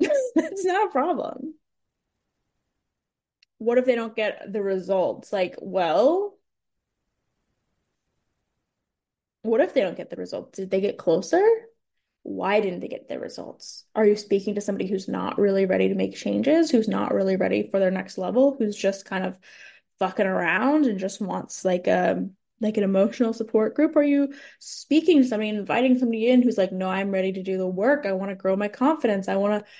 That's 0.34 0.64
not 0.64 0.88
a 0.88 0.90
problem. 0.90 1.54
What 3.58 3.78
if 3.78 3.84
they 3.84 3.94
don't 3.94 4.16
get 4.16 4.52
the 4.52 4.62
results? 4.62 5.32
Like, 5.32 5.56
well, 5.61 6.37
what 9.42 9.61
if 9.61 9.75
they 9.75 9.80
don't 9.80 9.96
get 9.96 10.11
the 10.11 10.16
results? 10.16 10.58
Did 10.58 10.70
they 10.70 10.80
get 10.80 10.99
closer? 10.99 11.42
Why 12.24 12.60
didn't 12.60 12.80
they 12.80 12.88
get 12.88 13.06
the 13.06 13.20
results? 13.20 13.84
Are 13.94 14.06
you 14.06 14.16
speaking 14.16 14.54
to 14.54 14.62
somebody 14.62 14.88
who's 14.88 15.08
not 15.08 15.38
really 15.38 15.66
ready 15.66 15.88
to 15.88 15.94
make 15.94 16.16
changes, 16.16 16.70
who's 16.70 16.88
not 16.88 17.12
really 17.12 17.36
ready 17.36 17.68
for 17.70 17.78
their 17.78 17.90
next 17.90 18.16
level, 18.16 18.56
who's 18.58 18.74
just 18.74 19.04
kind 19.04 19.26
of 19.26 19.38
fucking 19.98 20.26
around 20.26 20.86
and 20.86 20.98
just 20.98 21.20
wants 21.20 21.66
like 21.66 21.86
a 21.86 22.26
like 22.62 22.78
an 22.78 22.82
emotional 22.82 23.34
support 23.34 23.74
group? 23.74 23.94
Are 23.94 24.02
you 24.02 24.32
speaking 24.58 25.22
to 25.22 25.28
somebody, 25.28 25.50
inviting 25.50 25.98
somebody 25.98 26.28
in 26.28 26.40
who's 26.40 26.56
like, 26.56 26.72
no, 26.72 26.88
I'm 26.88 27.10
ready 27.10 27.34
to 27.34 27.42
do 27.42 27.58
the 27.58 27.66
work. 27.66 28.06
I 28.06 28.12
want 28.12 28.30
to 28.30 28.36
grow 28.36 28.56
my 28.56 28.68
confidence. 28.68 29.28
I 29.28 29.36
want 29.36 29.62
to, 29.62 29.70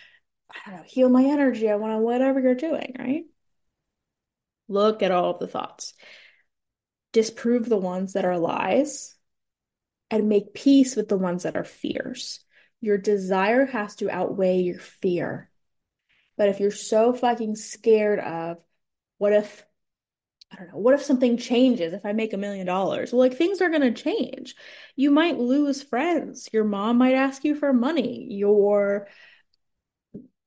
I 0.51 0.71
don't 0.71 0.81
know, 0.81 0.87
heal 0.87 1.09
my 1.09 1.25
energy. 1.25 1.71
I 1.71 1.77
want 1.77 1.95
to 1.95 1.99
whatever 1.99 2.41
you're 2.41 2.55
doing, 2.55 2.95
right? 2.99 3.25
Look 4.69 5.03
at 5.03 5.13
all 5.13 5.31
of 5.31 5.39
the 5.39 5.49
thoughts. 5.49 5.95
Disprove 7.13 7.71
the 7.71 7.79
ones 7.79 8.13
that 8.13 8.27
are 8.27 8.39
lies 8.39 9.14
and 10.11 10.29
make 10.29 10.55
peace 10.55 10.97
with 10.97 11.09
the 11.09 11.17
ones 11.17 11.45
that 11.45 11.57
are 11.57 11.65
fears. 11.65 12.41
Your 12.81 12.99
desire 12.99 13.67
has 13.67 13.97
to 13.97 14.11
outweigh 14.11 14.61
your 14.61 14.79
fear. 14.79 15.51
But 16.37 16.49
if 16.49 16.61
you're 16.61 16.71
so 16.71 17.13
fucking 17.13 17.57
scared 17.57 18.19
of 18.19 18.59
what 19.19 19.33
if, 19.33 19.65
I 20.53 20.57
don't 20.57 20.69
know, 20.69 20.79
what 20.79 20.95
if 20.95 21.03
something 21.03 21.37
changes 21.37 21.95
if 21.95 22.05
I 22.05 22.13
make 22.13 22.33
a 22.33 22.39
million 22.39 22.67
dollars? 22.67 23.13
Well, 23.13 23.21
like 23.21 23.37
things 23.37 23.61
are 23.63 23.71
going 23.71 23.95
to 23.95 24.03
change. 24.03 24.55
You 24.97 25.11
might 25.11 25.39
lose 25.39 25.83
friends. 25.83 26.49
Your 26.53 26.65
mom 26.65 26.99
might 26.99 27.15
ask 27.15 27.45
you 27.45 27.55
for 27.55 27.73
money. 27.73 28.27
Your 28.31 29.09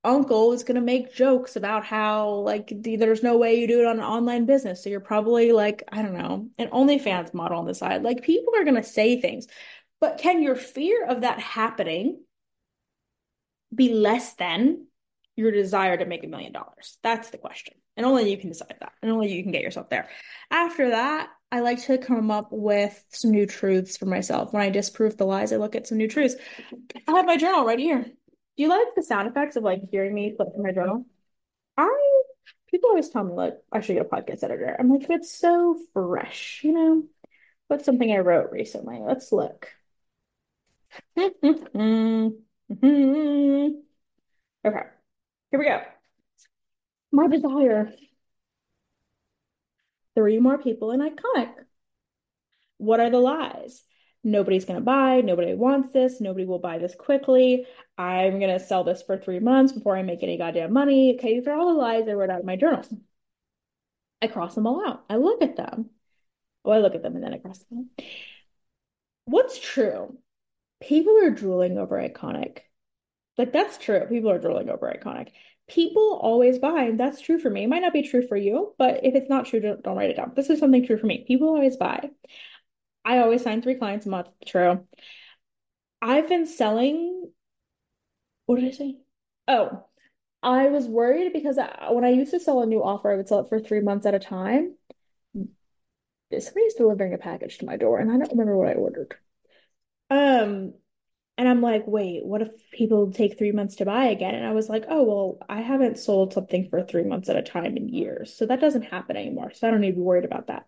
uncle 0.07 0.53
is 0.53 0.63
going 0.63 0.75
to 0.75 0.81
make 0.81 1.13
jokes 1.13 1.57
about 1.57 1.83
how 1.83 2.29
like 2.29 2.71
there's 2.73 3.21
no 3.21 3.37
way 3.37 3.59
you 3.59 3.67
do 3.67 3.81
it 3.81 3.85
on 3.85 3.99
an 3.99 4.05
online 4.05 4.45
business. 4.45 4.83
So 4.83 4.89
you're 4.89 5.01
probably 5.01 5.51
like, 5.51 5.83
I 5.91 6.01
don't 6.01 6.17
know, 6.17 6.47
an 6.57 6.69
OnlyFans 6.69 7.33
model 7.33 7.59
on 7.59 7.65
the 7.65 7.75
side. 7.75 8.03
Like 8.03 8.23
people 8.23 8.53
are 8.55 8.63
going 8.63 8.75
to 8.75 8.83
say 8.83 9.19
things. 9.19 9.47
But 9.99 10.17
can 10.19 10.41
your 10.41 10.55
fear 10.55 11.05
of 11.05 11.21
that 11.21 11.39
happening 11.39 12.21
be 13.73 13.93
less 13.93 14.33
than 14.35 14.85
your 15.35 15.51
desire 15.51 15.97
to 15.97 16.05
make 16.05 16.23
a 16.23 16.27
million 16.27 16.53
dollars? 16.53 16.97
That's 17.03 17.29
the 17.29 17.37
question. 17.37 17.75
And 17.97 18.05
only 18.05 18.31
you 18.31 18.37
can 18.37 18.49
decide 18.49 18.75
that. 18.79 18.93
And 19.01 19.11
only 19.11 19.33
you 19.33 19.43
can 19.43 19.51
get 19.51 19.63
yourself 19.63 19.89
there. 19.89 20.07
After 20.49 20.91
that, 20.91 21.29
I 21.51 21.59
like 21.61 21.81
to 21.83 21.97
come 21.97 22.31
up 22.31 22.49
with 22.51 23.03
some 23.09 23.31
new 23.31 23.45
truths 23.45 23.97
for 23.97 24.05
myself. 24.05 24.53
When 24.53 24.61
I 24.61 24.69
disprove 24.69 25.17
the 25.17 25.25
lies, 25.25 25.51
I 25.51 25.57
look 25.57 25.75
at 25.75 25.87
some 25.87 25.97
new 25.97 26.07
truths. 26.07 26.35
I 27.07 27.11
have 27.11 27.25
my 27.25 27.37
journal 27.37 27.65
right 27.65 27.79
here. 27.79 28.05
Do 28.57 28.63
you 28.63 28.69
like 28.69 28.95
the 28.95 29.03
sound 29.03 29.27
effects 29.27 29.55
of 29.55 29.63
like 29.63 29.89
hearing 29.91 30.13
me 30.13 30.35
flip 30.35 30.49
through 30.53 30.63
my 30.63 30.71
journal? 30.71 31.05
I 31.77 32.21
people 32.69 32.89
always 32.89 33.09
tell 33.09 33.23
me 33.23 33.33
like 33.33 33.55
I 33.71 33.81
should 33.81 33.93
get 33.93 34.05
a 34.05 34.09
podcast 34.09 34.43
editor. 34.43 34.75
I'm 34.79 34.89
like, 34.91 35.09
it's 35.09 35.31
so 35.31 35.79
fresh, 35.93 36.61
you 36.63 36.73
know? 36.73 37.03
What's 37.67 37.85
something 37.85 38.11
I 38.11 38.19
wrote 38.19 38.51
recently? 38.51 38.99
Let's 38.99 39.31
look. 39.31 39.69
okay, 41.17 42.31
here 44.63 45.59
we 45.59 45.65
go. 45.65 45.81
My 47.11 47.27
desire. 47.27 47.93
Three 50.15 50.39
more 50.39 50.57
people 50.57 50.91
in 50.91 50.99
iconic. 51.01 51.53
What 52.77 52.99
are 52.99 53.09
the 53.09 53.19
lies? 53.19 53.83
Nobody's 54.27 54.65
going 54.65 54.79
to 54.79 54.86
buy, 54.86 55.22
nobody 55.22 55.53
wants 55.53 55.93
this, 55.93 56.19
nobody 56.19 56.46
will 56.46 56.60
buy 56.60 56.77
this 56.77 56.93
quickly. 56.93 57.65
I'm 57.98 58.39
going 58.39 58.51
to 58.51 58.63
sell 58.63 58.84
this 58.84 59.01
for 59.01 59.17
three 59.17 59.39
months 59.39 59.72
before 59.72 59.98
I 59.98 60.03
make 60.03 60.22
any 60.22 60.38
goddamn 60.38 60.74
money. 60.74 61.15
Okay, 61.15 61.39
these 61.39 61.48
are 61.48 61.57
all 61.57 61.74
the 61.74 61.79
lies 61.79 62.07
I 62.07 62.13
wrote 62.13 62.29
out 62.29 62.41
in 62.41 62.46
my 62.46 62.57
journal. 62.57 62.84
I 64.22 64.27
cross 64.27 64.55
them 64.55 64.67
all 64.67 64.88
out. 64.88 65.05
I 65.10 65.15
look 65.15 65.41
at 65.41 65.55
them. 65.55 65.89
Oh, 66.65 66.72
I 66.72 66.79
look 66.79 66.96
at 66.96 67.03
them 67.03 67.15
and 67.15 67.24
then 67.24 67.34
I 67.34 67.38
cross 67.38 67.60
them. 67.72 67.89
What's 69.25 69.60
true? 69.60 70.17
People 70.81 71.17
are 71.24 71.31
drooling 71.31 71.77
over 71.77 71.96
iconic. 71.98 72.60
Like, 73.38 73.53
that's 73.53 73.77
true. 73.77 74.05
People 74.10 74.31
are 74.31 74.39
drooling 74.39 74.69
over 74.69 74.91
iconic. 74.91 75.29
People 75.67 76.19
always 76.22 76.60
buy, 76.60 76.84
and 76.84 77.00
that's 77.00 77.19
true 77.19 77.39
for 77.39 77.50
me. 77.50 77.63
It 77.63 77.67
might 77.67 77.81
not 77.81 77.93
be 77.93 78.01
true 78.01 78.25
for 78.25 78.38
you, 78.38 78.74
but 78.77 79.03
if 79.03 79.15
it's 79.15 79.29
not 79.29 79.46
true, 79.46 79.60
don't, 79.60 79.84
don't 79.84 79.98
write 79.98 80.10
it 80.10 80.15
down. 80.15 80.31
This 80.36 80.50
is 80.50 80.60
something 80.60 80.86
true 80.86 80.98
for 80.98 81.05
me. 81.07 81.25
People 81.27 81.50
always 81.50 81.75
buy. 81.75 82.10
I 83.07 83.19
always 83.19 83.41
sign 83.41 83.61
three 83.61 83.75
clients 83.75 84.05
a 84.05 84.09
month. 84.09 84.27
True. 84.45 84.85
I've 86.01 86.27
been 86.27 86.45
selling. 86.45 87.31
What 88.45 88.59
did 88.59 88.67
I 88.67 88.71
say? 88.71 88.97
Oh, 89.47 89.85
I 90.43 90.67
was 90.67 90.87
worried 90.87 91.31
because 91.31 91.57
I, 91.57 91.91
when 91.91 92.03
I 92.03 92.09
used 92.09 92.31
to 92.31 92.39
sell 92.41 92.61
a 92.61 92.65
new 92.65 92.83
offer, 92.83 93.09
I 93.09 93.15
would 93.15 93.29
sell 93.29 93.39
it 93.39 93.47
for 93.47 93.61
three 93.61 93.79
months 93.79 94.05
at 94.05 94.13
a 94.13 94.19
time. 94.19 94.75
Somebody's 96.37 96.73
delivering 96.73 97.13
a 97.13 97.17
package 97.17 97.59
to 97.59 97.65
my 97.65 97.77
door, 97.77 97.97
and 97.97 98.11
I 98.11 98.17
don't 98.17 98.31
remember 98.31 98.57
what 98.57 98.67
I 98.67 98.73
ordered. 98.73 99.15
Um, 100.09 100.73
and 101.37 101.47
I'm 101.47 101.61
like, 101.61 101.87
wait, 101.87 102.25
what 102.25 102.41
if 102.41 102.49
people 102.71 103.13
take 103.13 103.37
three 103.37 103.53
months 103.53 103.77
to 103.77 103.85
buy 103.85 104.07
again? 104.07 104.35
And 104.35 104.45
I 104.45 104.51
was 104.51 104.67
like, 104.67 104.83
oh, 104.89 105.03
well, 105.03 105.37
I 105.47 105.61
haven't 105.61 105.97
sold 105.97 106.33
something 106.33 106.67
for 106.69 106.83
three 106.83 107.05
months 107.05 107.29
at 107.29 107.37
a 107.37 107.41
time 107.41 107.77
in 107.77 107.87
years. 107.87 108.35
So 108.35 108.45
that 108.47 108.59
doesn't 108.59 108.81
happen 108.81 109.15
anymore. 109.15 109.53
So 109.53 109.67
I 109.67 109.71
don't 109.71 109.79
need 109.79 109.91
to 109.91 109.95
be 109.95 110.01
worried 110.01 110.25
about 110.25 110.47
that. 110.47 110.65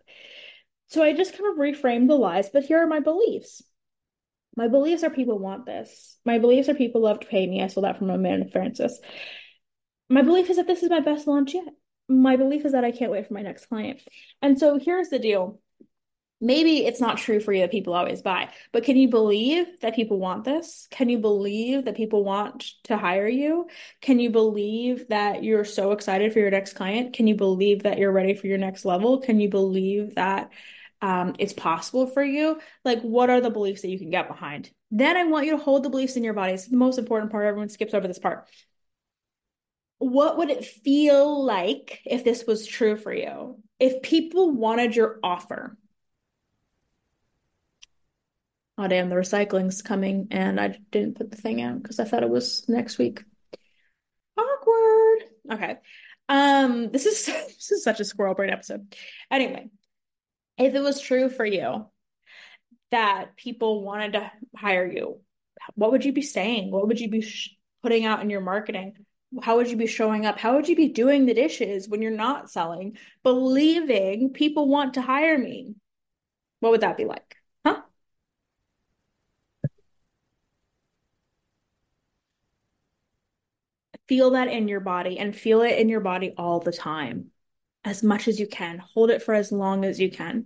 So 0.90 1.04
I 1.04 1.14
just 1.14 1.38
kind 1.38 1.52
of 1.52 1.58
reframed 1.58 2.08
the 2.08 2.16
lies, 2.16 2.50
but 2.50 2.64
here 2.64 2.80
are 2.80 2.88
my 2.88 3.00
beliefs. 3.00 3.64
My 4.56 4.68
beliefs 4.68 5.04
are 5.04 5.10
people 5.10 5.38
want 5.38 5.66
this. 5.66 6.18
My 6.26 6.40
beliefs 6.40 6.68
are 6.68 6.74
people 6.74 7.02
love 7.02 7.20
to 7.22 7.28
pay 7.28 7.46
me. 7.48 7.62
I 7.62 7.68
stole 7.68 7.84
that 7.84 7.98
from 7.98 8.10
Amanda 8.10 8.50
Frances. 8.50 9.00
My 10.10 10.24
belief 10.24 10.50
is 10.50 10.58
that 10.58 10.68
this 10.68 10.84
is 10.84 10.90
my 10.90 11.00
best 11.00 11.28
launch 11.28 11.54
yet. 11.54 11.68
My 12.08 12.36
belief 12.36 12.66
is 12.66 12.72
that 12.72 12.84
I 12.84 12.92
can't 12.92 13.12
wait 13.12 13.28
for 13.28 13.36
my 13.36 13.44
next 13.44 13.68
client. 13.68 14.02
And 14.42 14.58
so 14.60 14.80
here's 14.80 15.10
the 15.10 15.20
deal 15.20 15.62
maybe 16.42 16.86
it's 16.86 17.02
not 17.02 17.18
true 17.18 17.40
for 17.40 17.52
you 17.52 17.62
that 17.62 17.72
people 17.72 17.94
always 17.94 18.22
buy, 18.22 18.50
but 18.72 18.84
can 18.84 18.96
you 18.96 19.10
believe 19.10 19.68
that 19.82 19.96
people 19.96 20.20
want 20.20 20.46
this? 20.46 20.88
Can 20.90 21.10
you 21.10 21.18
believe 21.18 21.86
that 21.86 21.98
people 21.98 22.24
want 22.24 22.66
to 22.86 22.98
hire 22.98 23.28
you? 23.28 23.68
Can 24.02 24.20
you 24.20 24.30
believe 24.30 25.10
that 25.10 25.44
you're 25.44 25.66
so 25.66 25.92
excited 25.92 26.32
for 26.32 26.40
your 26.40 26.52
next 26.52 26.74
client? 26.74 27.14
Can 27.14 27.28
you 27.28 27.36
believe 27.36 27.84
that 27.84 27.98
you're 27.98 28.12
ready 28.12 28.34
for 28.34 28.48
your 28.48 28.58
next 28.58 28.86
level? 28.86 29.20
Can 29.20 29.40
you 29.40 29.50
believe 29.50 30.16
that 30.16 30.50
um, 31.02 31.36
it's 31.40 31.54
possible 31.54 32.08
for 32.08 32.24
you? 32.24 32.60
Like, 32.84 33.02
what 33.02 33.30
are 33.30 33.42
the 33.42 33.50
beliefs 33.50 33.82
that 33.82 33.90
you 33.90 34.00
can 34.00 34.10
get 34.10 34.28
behind? 34.28 34.70
Then 34.92 35.16
I 35.16 35.24
want 35.24 35.46
you 35.46 35.52
to 35.54 35.64
hold 35.64 35.84
the 35.84 35.90
beliefs 35.90 36.16
in 36.16 36.24
your 36.24 36.34
body. 36.34 36.54
It's 36.54 36.68
the 36.68 36.78
most 36.78 36.98
important 36.98 37.32
part. 37.32 37.46
Everyone 37.46 37.70
skips 37.70 37.94
over 37.94 38.08
this 38.08 38.20
part. 38.20 38.48
What 40.00 40.38
would 40.38 40.50
it 40.50 40.66
feel 40.66 41.44
like 41.44 42.02
if 42.06 42.24
this 42.24 42.46
was 42.46 42.66
true 42.66 42.96
for 42.96 43.14
you? 43.14 43.60
If 43.80 44.02
people 44.02 44.52
wanted 44.52 44.96
your 44.96 45.20
offer, 45.24 45.78
oh 48.78 48.88
damn, 48.88 49.10
the 49.10 49.16
recycling's 49.16 49.82
coming 49.82 50.28
and 50.32 50.60
I 50.60 50.78
didn't 50.92 51.18
put 51.18 51.32
the 51.32 51.38
thing 51.38 51.62
out 51.62 51.82
because 51.82 52.00
I 52.00 52.06
thought 52.06 52.24
it 52.24 52.30
was 52.30 52.68
next 52.68 52.98
week. 52.98 53.24
Awkward. 54.38 55.24
Okay. 55.52 55.78
Um, 56.30 56.92
this 56.92 57.06
is 57.06 57.26
this 57.26 57.72
is 57.72 57.84
such 57.84 58.00
a 58.00 58.06
squirrel 58.06 58.36
brain 58.36 58.52
episode. 58.52 58.96
Anyway, 59.30 59.70
if 60.60 60.76
it 60.76 60.82
was 60.82 61.00
true 61.02 61.30
for 61.30 61.46
you 61.46 61.86
that 62.92 63.36
people 63.36 63.84
wanted 63.84 64.14
to 64.14 64.32
hire 64.56 64.86
you, 64.86 65.20
what 65.76 65.92
would 65.92 66.06
you 66.06 66.14
be 66.14 66.22
saying? 66.22 66.72
What 66.72 66.88
would 66.88 67.00
you 67.00 67.10
be 67.10 67.22
sh- 67.22 67.56
putting 67.82 68.06
out 68.06 68.22
in 68.22 68.30
your 68.30 68.42
marketing? 68.42 68.94
How 69.42 69.58
would 69.58 69.70
you 69.70 69.78
be 69.78 69.88
showing 69.88 70.26
up? 70.26 70.40
How 70.40 70.56
would 70.56 70.68
you 70.68 70.76
be 70.76 70.90
doing 70.90 71.26
the 71.26 71.34
dishes 71.34 71.88
when 71.88 72.02
you're 72.02 72.12
not 72.12 72.50
selling, 72.50 72.98
believing 73.24 74.32
people 74.32 74.68
want 74.68 74.96
to 74.96 75.02
hire 75.02 75.38
me? 75.38 75.76
What 76.62 76.72
would 76.72 76.82
that 76.82 76.98
be 76.98 77.06
like? 77.06 77.36
Huh? 77.66 77.82
Feel 84.08 84.32
that 84.32 84.48
in 84.48 84.68
your 84.68 84.80
body 84.80 85.20
and 85.20 85.36
feel 85.36 85.62
it 85.62 85.78
in 85.78 85.88
your 85.88 86.00
body 86.00 86.34
all 86.36 86.60
the 86.60 86.72
time, 86.72 87.32
as 87.84 88.04
much 88.04 88.28
as 88.28 88.40
you 88.40 88.48
can. 88.48 88.80
Hold 88.94 89.10
it 89.10 89.24
for 89.24 89.34
as 89.34 89.52
long 89.52 89.86
as 89.86 90.00
you 90.00 90.12
can. 90.12 90.46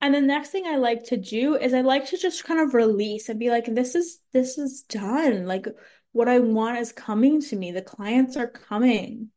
And 0.00 0.14
the 0.14 0.20
next 0.20 0.50
thing 0.50 0.66
I 0.66 0.76
like 0.76 1.04
to 1.04 1.16
do 1.16 1.56
is 1.56 1.74
I 1.74 1.80
like 1.80 2.06
to 2.10 2.18
just 2.18 2.44
kind 2.44 2.60
of 2.60 2.74
release 2.74 3.28
and 3.28 3.38
be 3.38 3.50
like, 3.50 3.66
this 3.66 3.94
is 3.94 4.20
this 4.32 4.58
is 4.58 4.82
done. 4.82 5.46
Like 5.46 5.66
what 6.12 6.28
I 6.28 6.38
want 6.38 6.78
is 6.78 6.92
coming 6.92 7.40
to 7.42 7.56
me. 7.56 7.72
The 7.72 7.82
clients 7.82 8.36
are 8.36 8.46
coming. 8.46 9.30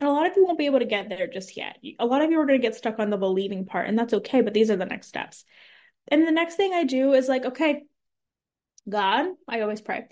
And 0.00 0.08
a 0.08 0.12
lot 0.12 0.26
of 0.26 0.36
you 0.36 0.44
won't 0.44 0.58
be 0.58 0.66
able 0.66 0.80
to 0.80 0.84
get 0.84 1.08
there 1.08 1.28
just 1.28 1.56
yet. 1.56 1.78
A 1.98 2.04
lot 2.04 2.22
of 2.22 2.30
you 2.30 2.40
are 2.40 2.46
going 2.46 2.60
to 2.60 2.66
get 2.66 2.74
stuck 2.74 2.98
on 2.98 3.08
the 3.08 3.16
believing 3.16 3.66
part, 3.66 3.88
and 3.88 3.96
that's 3.96 4.12
okay, 4.14 4.40
but 4.40 4.52
these 4.52 4.68
are 4.68 4.76
the 4.76 4.84
next 4.84 5.06
steps. 5.06 5.44
And 6.08 6.26
the 6.26 6.32
next 6.32 6.56
thing 6.56 6.74
I 6.74 6.82
do 6.82 7.12
is 7.12 7.28
like, 7.28 7.44
okay, 7.44 7.84
God, 8.88 9.26
I 9.48 9.60
always 9.60 9.80
pray 9.80 10.08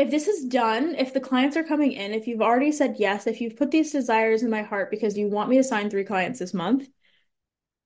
if 0.00 0.10
this 0.10 0.28
is 0.28 0.46
done, 0.46 0.94
if 0.96 1.12
the 1.12 1.20
clients 1.20 1.56
are 1.58 1.62
coming 1.62 1.92
in, 1.92 2.14
if 2.14 2.26
you've 2.26 2.40
already 2.40 2.72
said 2.72 2.96
yes, 2.98 3.26
if 3.26 3.40
you've 3.40 3.56
put 3.56 3.70
these 3.70 3.92
desires 3.92 4.42
in 4.42 4.50
my 4.50 4.62
heart 4.62 4.90
because 4.90 5.16
you 5.16 5.28
want 5.28 5.50
me 5.50 5.58
to 5.58 5.64
sign 5.64 5.90
three 5.90 6.04
clients 6.04 6.38
this 6.38 6.54
month, 6.54 6.88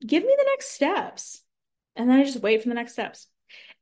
give 0.07 0.23
me 0.23 0.35
the 0.39 0.47
next 0.53 0.71
steps. 0.71 1.43
And 1.97 2.09
then 2.09 2.21
I 2.21 2.25
just 2.25 2.41
wait 2.41 2.63
for 2.63 2.69
the 2.69 2.75
next 2.77 2.93
steps. 2.93 3.27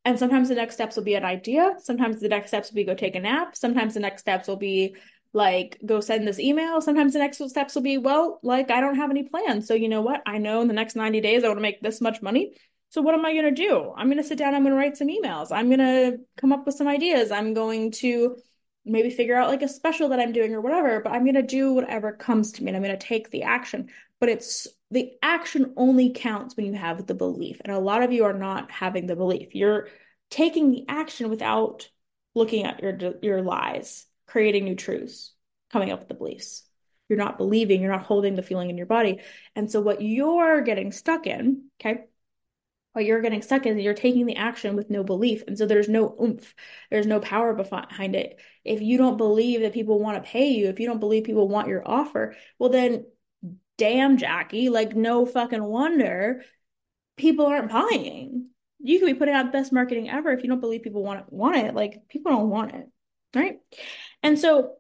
And 0.07 0.19
sometimes 0.19 0.49
the 0.49 0.55
next 0.55 0.75
steps 0.75 0.97
will 0.97 1.05
be 1.05 1.15
an 1.15 1.27
idea. 1.27 1.75
Sometimes 1.79 2.21
the 2.21 2.29
next 2.29 2.49
steps 2.49 2.71
will 2.71 2.77
be 2.77 2.85
go 2.85 2.95
take 2.95 3.17
a 3.17 3.21
nap. 3.21 3.55
Sometimes 3.55 3.95
the 3.95 4.01
next 4.01 4.23
steps 4.23 4.49
will 4.49 4.57
be 4.57 4.97
like 5.35 5.79
go 5.85 6.01
send 6.01 6.27
this 6.27 6.41
email. 6.41 6.81
Sometimes 6.81 7.13
the 7.13 7.19
next 7.19 7.47
steps 7.47 7.75
will 7.75 7.83
be, 7.83 7.99
well, 7.99 8.41
like 8.43 8.71
I 8.71 8.81
don't 8.81 8.97
have 8.97 9.11
any 9.11 9.25
plans. 9.25 9.69
So 9.69 9.75
you 9.75 9.91
know 9.91 10.01
what? 10.01 10.23
I 10.25 10.39
know 10.39 10.63
in 10.63 10.69
the 10.69 10.75
next 10.75 10.97
90 10.97 11.21
days 11.21 11.45
I 11.45 11.49
want 11.49 11.59
to 11.59 11.63
make 11.63 11.83
this 11.83 12.01
much 12.01 12.23
money. 12.23 12.57
So 12.93 13.01
what 13.01 13.15
am 13.15 13.25
I 13.25 13.33
going 13.33 13.47
to 13.47 13.51
do? 13.51 13.91
I'm 13.97 14.09
going 14.09 14.19
to 14.19 14.23
sit 14.23 14.37
down, 14.37 14.55
I'm 14.55 14.65
going 14.65 14.75
to 14.75 14.79
write 14.79 14.99
some 14.99 15.09
emails. 15.09 15.49
I'm 15.51 15.69
going 15.69 15.79
to 15.79 16.19
come 16.37 16.53
up 16.53 16.67
with 16.67 16.75
some 16.75 16.87
ideas. 16.87 17.31
I'm 17.31 17.55
going 17.55 17.91
to 17.93 18.37
maybe 18.85 19.09
figure 19.09 19.35
out 19.35 19.49
like 19.49 19.63
a 19.63 19.69
special 19.69 20.11
that 20.11 20.21
I'm 20.21 20.33
doing 20.33 20.55
or 20.55 20.61
whatever, 20.61 21.01
but 21.01 21.11
I'm 21.11 21.25
going 21.25 21.37
to 21.37 21.43
do 21.43 21.73
whatever 21.73 22.13
comes 22.13 22.53
to 22.53 22.63
me 22.63 22.69
and 22.69 22.77
I'm 22.77 22.83
going 22.83 22.99
to 22.99 23.07
take 23.07 23.31
the 23.31 23.45
action. 23.45 23.89
But 24.21 24.29
it's 24.29 24.69
the 24.91 25.13
action 25.23 25.73
only 25.79 26.11
counts 26.11 26.55
when 26.55 26.67
you 26.67 26.75
have 26.75 27.07
the 27.07 27.15
belief. 27.15 27.63
And 27.65 27.73
a 27.73 27.79
lot 27.79 28.03
of 28.03 28.13
you 28.13 28.25
are 28.25 28.35
not 28.35 28.71
having 28.71 29.07
the 29.07 29.17
belief. 29.17 29.55
You're 29.55 29.89
taking 30.29 30.71
the 30.71 30.85
action 30.87 31.31
without 31.31 31.89
looking 32.35 32.67
at 32.67 32.83
your 32.83 33.15
your 33.23 33.41
lies, 33.41 34.05
creating 34.27 34.65
new 34.65 34.77
truths, 34.77 35.33
coming 35.73 35.93
up 35.93 36.01
with 36.01 36.09
the 36.09 36.15
beliefs. 36.15 36.63
You're 37.09 37.19
not 37.19 37.39
believing, 37.39 37.81
you're 37.81 37.91
not 37.91 38.03
holding 38.03 38.35
the 38.35 38.43
feeling 38.43 38.69
in 38.69 38.77
your 38.77 38.87
body. 38.87 39.21
And 39.57 39.71
so 39.71 39.81
what 39.81 40.03
you're 40.03 40.61
getting 40.61 40.93
stuck 40.93 41.27
in, 41.27 41.71
okay? 41.81 42.05
What 42.93 43.05
you're 43.05 43.23
getting 43.23 43.43
stuck 43.43 43.67
in 43.67 43.79
you're 43.79 43.95
taking 43.95 44.27
the 44.27 44.37
action 44.37 44.77
with 44.77 44.91
no 44.91 45.03
belief. 45.03 45.43
And 45.47 45.57
so 45.57 45.67
there's 45.67 45.89
no 45.89 46.15
oomph, 46.23 46.55
there's 46.91 47.07
no 47.07 47.21
power 47.21 47.55
behind 47.55 48.15
it. 48.15 48.39
If 48.65 48.83
you 48.83 48.99
don't 48.99 49.17
believe 49.17 49.61
that 49.61 49.73
people 49.73 49.99
want 49.99 50.23
to 50.23 50.31
pay 50.31 50.51
you, 50.51 50.69
if 50.69 50.79
you 50.79 50.87
don't 50.87 51.01
believe 51.01 51.25
people 51.25 51.49
want 51.49 51.69
your 51.69 51.83
offer, 51.87 52.37
well, 52.59 52.71
then 52.71 53.07
damn, 53.79 54.17
Jackie, 54.17 54.69
like 54.69 54.95
no 54.95 55.27
fucking 55.27 55.65
wonder 55.65 56.43
people 57.17 57.47
aren't 57.47 57.71
buying. 57.71 58.49
You 58.81 58.99
could 58.99 59.07
be 59.07 59.15
putting 59.15 59.35
out 59.35 59.47
the 59.47 59.53
best 59.53 59.73
marketing 59.73 60.11
ever 60.11 60.31
if 60.33 60.43
you 60.43 60.49
don't 60.49 60.61
believe 60.61 60.83
people 60.83 61.03
want 61.03 61.21
it, 61.21 61.27
want 61.31 61.57
it. 61.57 61.75
Like 61.75 62.09
people 62.09 62.33
don't 62.33 62.51
want 62.51 62.75
it, 62.75 62.87
right? 63.35 63.59
And 64.23 64.39
so 64.39 64.75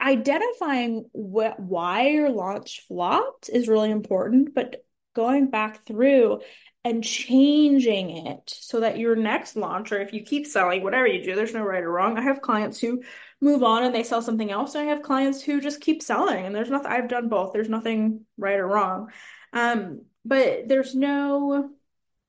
identifying 0.00 1.04
wh- 1.12 1.58
why 1.58 2.08
your 2.08 2.30
launch 2.30 2.84
flopped 2.88 3.48
is 3.48 3.68
really 3.68 3.90
important, 3.90 4.54
but 4.54 4.84
going 5.14 5.50
back 5.50 5.86
through 5.86 6.40
and 6.84 7.02
changing 7.02 8.10
it 8.26 8.42
so 8.46 8.80
that 8.80 8.98
your 8.98 9.16
next 9.16 9.56
launch, 9.56 9.90
or 9.90 10.00
if 10.00 10.12
you 10.12 10.22
keep 10.22 10.46
selling, 10.46 10.82
whatever 10.82 11.06
you 11.06 11.24
do, 11.24 11.34
there's 11.34 11.54
no 11.54 11.62
right 11.62 11.82
or 11.82 11.90
wrong. 11.90 12.18
I 12.18 12.22
have 12.22 12.42
clients 12.42 12.78
who 12.78 13.02
move 13.40 13.62
on 13.62 13.84
and 13.84 13.94
they 13.94 14.02
sell 14.02 14.20
something 14.20 14.50
else, 14.50 14.74
and 14.74 14.86
I 14.86 14.92
have 14.92 15.02
clients 15.02 15.42
who 15.42 15.60
just 15.60 15.80
keep 15.80 16.02
selling, 16.02 16.44
and 16.44 16.54
there's 16.54 16.70
nothing. 16.70 16.92
I've 16.92 17.08
done 17.08 17.28
both. 17.28 17.52
There's 17.52 17.68
nothing 17.68 18.26
right 18.36 18.58
or 18.58 18.66
wrong, 18.66 19.10
um, 19.52 20.02
but 20.24 20.68
there's 20.68 20.94
no 20.94 21.70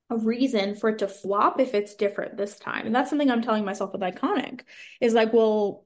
a 0.10 0.18
reason 0.18 0.76
for 0.76 0.90
it 0.90 1.00
to 1.00 1.08
flop 1.08 1.60
if 1.60 1.74
it's 1.74 1.96
different 1.96 2.38
this 2.38 2.60
time. 2.60 2.86
And 2.86 2.94
that's 2.94 3.10
something 3.10 3.30
I'm 3.32 3.42
telling 3.42 3.66
myself 3.66 3.92
with 3.92 4.02
Iconic 4.02 4.62
is 5.02 5.14
like, 5.16 5.34
well, 5.34 5.85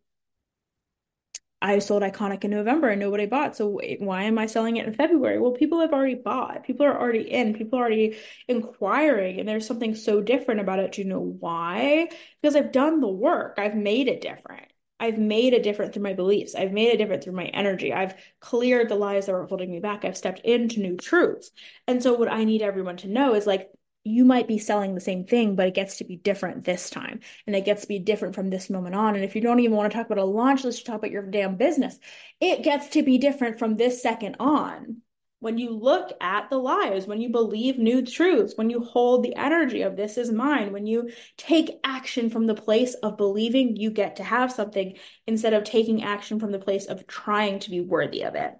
I 1.62 1.80
sold 1.80 2.04
Iconic 2.04 2.44
in 2.44 2.51
November 2.51 2.89
and 2.89 3.00
nobody 3.00 3.25
bought. 3.25 3.56
So 3.56 3.82
why 4.00 4.24
am 4.24 4.38
I 4.38 4.46
selling 4.46 4.78
it 4.78 4.88
in 4.88 4.94
February? 4.94 5.39
Well, 5.39 5.51
people 5.51 5.82
have 5.82 5.92
already 5.92 6.16
bought. 6.16 6.63
People 6.63 6.86
are 6.86 7.00
already 7.00 7.30
in. 7.30 7.54
People 7.54 7.80
are 7.80 7.84
already 7.84 8.18
inquiring. 8.48 9.39
And 9.39 9.48
there's 9.48 9.68
something 9.68 9.94
so 9.94 10.22
different 10.22 10.62
about 10.62 10.80
it. 10.80 10.94
Do 10.94 11.01
you 11.01 11.08
know 11.08 11.36
why? 11.39 12.10
Because 12.42 12.56
I've 12.56 12.72
done 12.72 13.01
the 13.01 13.08
work. 13.08 13.56
I've 13.58 13.75
made 13.75 14.08
it 14.08 14.22
different. 14.22 14.68
I've 15.01 15.18
made 15.18 15.54
it 15.54 15.63
different 15.63 15.94
through 15.94 16.04
my 16.04 16.13
beliefs. 16.13 16.56
I've 16.56 16.74
made 16.74 16.89
it 16.89 16.98
different 16.98 17.24
through 17.24 17.34
my 17.34 17.46
energy. 17.46 17.94
I've 17.94 18.16
cleared 18.39 18.89
the 18.89 18.96
lies 18.96 19.25
that 19.25 19.32
were 19.32 19.46
holding 19.46 19.72
me 19.72 19.80
back. 19.80 20.04
I've 20.04 20.18
stepped 20.18 20.42
into 20.42 20.82
new 20.82 20.98
truths. 20.98 21.51
And 21.88 22.04
so 22.04 22.13
what 22.13 22.32
I 22.32 22.44
need 22.44 22.62
everyone 22.62 22.98
to 22.98 23.08
know 23.08 23.34
is 23.34 23.48
like 23.48 23.70
you 24.10 24.25
might 24.25 24.48
be 24.48 24.58
selling 24.58 24.96
the 24.96 25.01
same 25.01 25.25
thing, 25.25 25.56
but 25.56 25.68
it 25.68 25.74
gets 25.74 25.98
to 25.98 26.04
be 26.04 26.16
different 26.16 26.63
this 26.63 26.89
time. 26.89 27.20
And 27.46 27.56
it 27.56 27.66
gets 27.66 27.84
to 27.84 27.88
be 27.88 28.00
different 28.00 28.36
from 28.36 28.50
this 28.50 28.70
moment 28.70 28.96
on. 28.96 29.16
And 29.16 29.24
if 29.24 29.36
you 29.36 29.42
don't 29.42 29.60
even 29.60 29.75
want 29.75 29.92
to 29.92 29.98
talk 29.98 30.08
about 30.08 30.18
a 30.18 30.25
launch, 30.25 30.63
let's 30.63 30.82
talk 30.82 30.98
about 30.98 31.12
your 31.12 31.24
damn 31.24 31.56
business. 31.56 31.98
It 32.41 32.63
gets 32.63 32.89
to 32.89 33.04
be 33.04 33.17
different 33.17 33.60
from 33.60 33.78
this 33.78 34.02
second 34.02 34.38
on. 34.39 34.98
When 35.41 35.58
you 35.58 35.69
look 35.69 36.12
at 36.19 36.50
the 36.50 36.58
lies, 36.58 37.08
when 37.08 37.22
you 37.22 37.30
believe 37.30 37.78
new 37.78 38.06
truths, 38.06 38.56
when 38.58 38.69
you 38.69 38.82
hold 38.82 39.24
the 39.24 39.36
energy 39.36 39.84
of 39.84 39.95
this 39.95 40.17
is 40.17 40.32
mine, 40.32 40.74
when 40.74 40.86
you 40.86 41.12
take 41.38 41.80
action 41.86 42.30
from 42.30 42.45
the 42.45 42.56
place 42.56 42.93
of 42.95 43.15
believing 43.15 43.78
you 43.78 43.89
get 43.89 44.17
to 44.17 44.24
have 44.24 44.52
something 44.52 44.98
instead 45.28 45.54
of 45.54 45.63
taking 45.63 46.04
action 46.04 46.39
from 46.39 46.52
the 46.52 46.60
place 46.60 46.88
of 46.88 47.08
trying 47.08 47.60
to 47.60 47.69
be 47.69 47.80
worthy 47.80 48.24
of 48.24 48.36
it. 48.36 48.54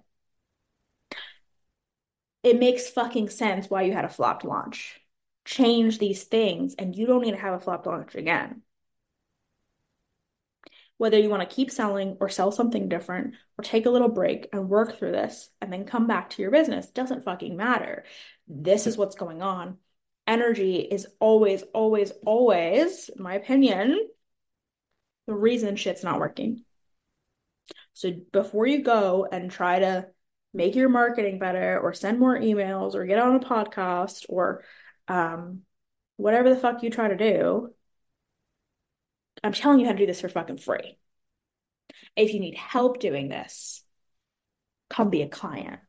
It 2.42 2.58
makes 2.58 2.88
fucking 2.88 3.28
sense 3.28 3.68
why 3.68 3.82
you 3.82 3.92
had 3.92 4.06
a 4.06 4.08
flopped 4.08 4.46
launch 4.46 5.00
change 5.44 5.98
these 5.98 6.24
things 6.24 6.74
and 6.78 6.94
you 6.94 7.06
don't 7.06 7.22
need 7.22 7.32
to 7.32 7.36
have 7.36 7.54
a 7.54 7.60
flop 7.60 7.86
launch 7.86 8.14
again. 8.14 8.62
Whether 10.98 11.18
you 11.18 11.30
want 11.30 11.48
to 11.48 11.54
keep 11.54 11.70
selling 11.70 12.18
or 12.20 12.28
sell 12.28 12.52
something 12.52 12.88
different 12.88 13.34
or 13.58 13.64
take 13.64 13.86
a 13.86 13.90
little 13.90 14.10
break 14.10 14.48
and 14.52 14.68
work 14.68 14.98
through 14.98 15.12
this 15.12 15.48
and 15.60 15.72
then 15.72 15.86
come 15.86 16.06
back 16.06 16.30
to 16.30 16.42
your 16.42 16.50
business 16.50 16.90
doesn't 16.90 17.24
fucking 17.24 17.56
matter. 17.56 18.04
This 18.46 18.86
is 18.86 18.98
what's 18.98 19.16
going 19.16 19.40
on. 19.40 19.78
Energy 20.26 20.76
is 20.76 21.06
always, 21.18 21.62
always, 21.74 22.12
always, 22.24 23.10
my 23.16 23.34
opinion, 23.34 23.98
the 25.26 25.34
reason 25.34 25.76
shit's 25.76 26.04
not 26.04 26.20
working. 26.20 26.64
So 27.94 28.12
before 28.32 28.66
you 28.66 28.82
go 28.82 29.26
and 29.30 29.50
try 29.50 29.78
to 29.78 30.08
make 30.52 30.74
your 30.74 30.88
marketing 30.88 31.38
better 31.38 31.78
or 31.78 31.92
send 31.92 32.18
more 32.18 32.38
emails 32.38 32.94
or 32.94 33.06
get 33.06 33.18
on 33.18 33.36
a 33.36 33.40
podcast 33.40 34.26
or 34.28 34.64
um, 35.08 35.62
whatever 36.16 36.50
the 36.50 36.60
fuck 36.60 36.82
you 36.82 36.90
try 36.90 37.08
to 37.08 37.16
do, 37.16 37.72
I'm 39.42 39.52
telling 39.52 39.80
you 39.80 39.86
how 39.86 39.92
to 39.92 39.98
do 39.98 40.06
this 40.06 40.20
for 40.20 40.28
fucking 40.28 40.58
free. 40.58 40.98
If 42.16 42.34
you 42.34 42.40
need 42.40 42.56
help 42.56 43.00
doing 43.00 43.28
this, 43.28 43.82
come 44.88 45.10
be 45.10 45.22
a 45.22 45.28
client. 45.28 45.80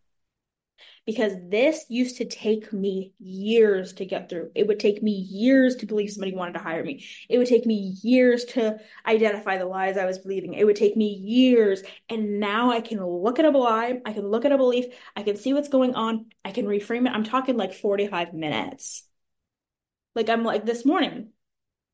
Because 1.11 1.33
this 1.49 1.83
used 1.89 2.15
to 2.19 2.25
take 2.25 2.71
me 2.71 3.11
years 3.19 3.91
to 3.95 4.05
get 4.05 4.29
through. 4.29 4.49
It 4.55 4.65
would 4.65 4.79
take 4.79 5.03
me 5.03 5.11
years 5.11 5.75
to 5.75 5.85
believe 5.85 6.09
somebody 6.09 6.33
wanted 6.33 6.53
to 6.53 6.59
hire 6.59 6.85
me. 6.85 7.05
It 7.27 7.37
would 7.37 7.47
take 7.47 7.65
me 7.65 7.97
years 8.01 8.45
to 8.45 8.77
identify 9.05 9.57
the 9.57 9.65
lies 9.65 9.97
I 9.97 10.05
was 10.05 10.19
believing. 10.19 10.53
It 10.53 10.63
would 10.63 10.77
take 10.77 10.95
me 10.95 11.07
years. 11.07 11.83
And 12.07 12.39
now 12.39 12.71
I 12.71 12.79
can 12.79 13.05
look 13.05 13.39
at 13.39 13.45
a 13.45 13.49
lie, 13.49 13.99
I 14.05 14.13
can 14.13 14.25
look 14.25 14.45
at 14.45 14.53
a 14.53 14.57
belief, 14.57 14.85
I 15.13 15.23
can 15.23 15.35
see 15.35 15.53
what's 15.53 15.67
going 15.67 15.95
on, 15.95 16.27
I 16.45 16.51
can 16.51 16.65
reframe 16.65 17.05
it. 17.05 17.11
I'm 17.11 17.25
talking 17.25 17.57
like 17.57 17.73
45 17.73 18.33
minutes. 18.33 19.03
Like 20.15 20.29
I'm 20.29 20.45
like 20.45 20.65
this 20.65 20.85
morning, 20.85 21.31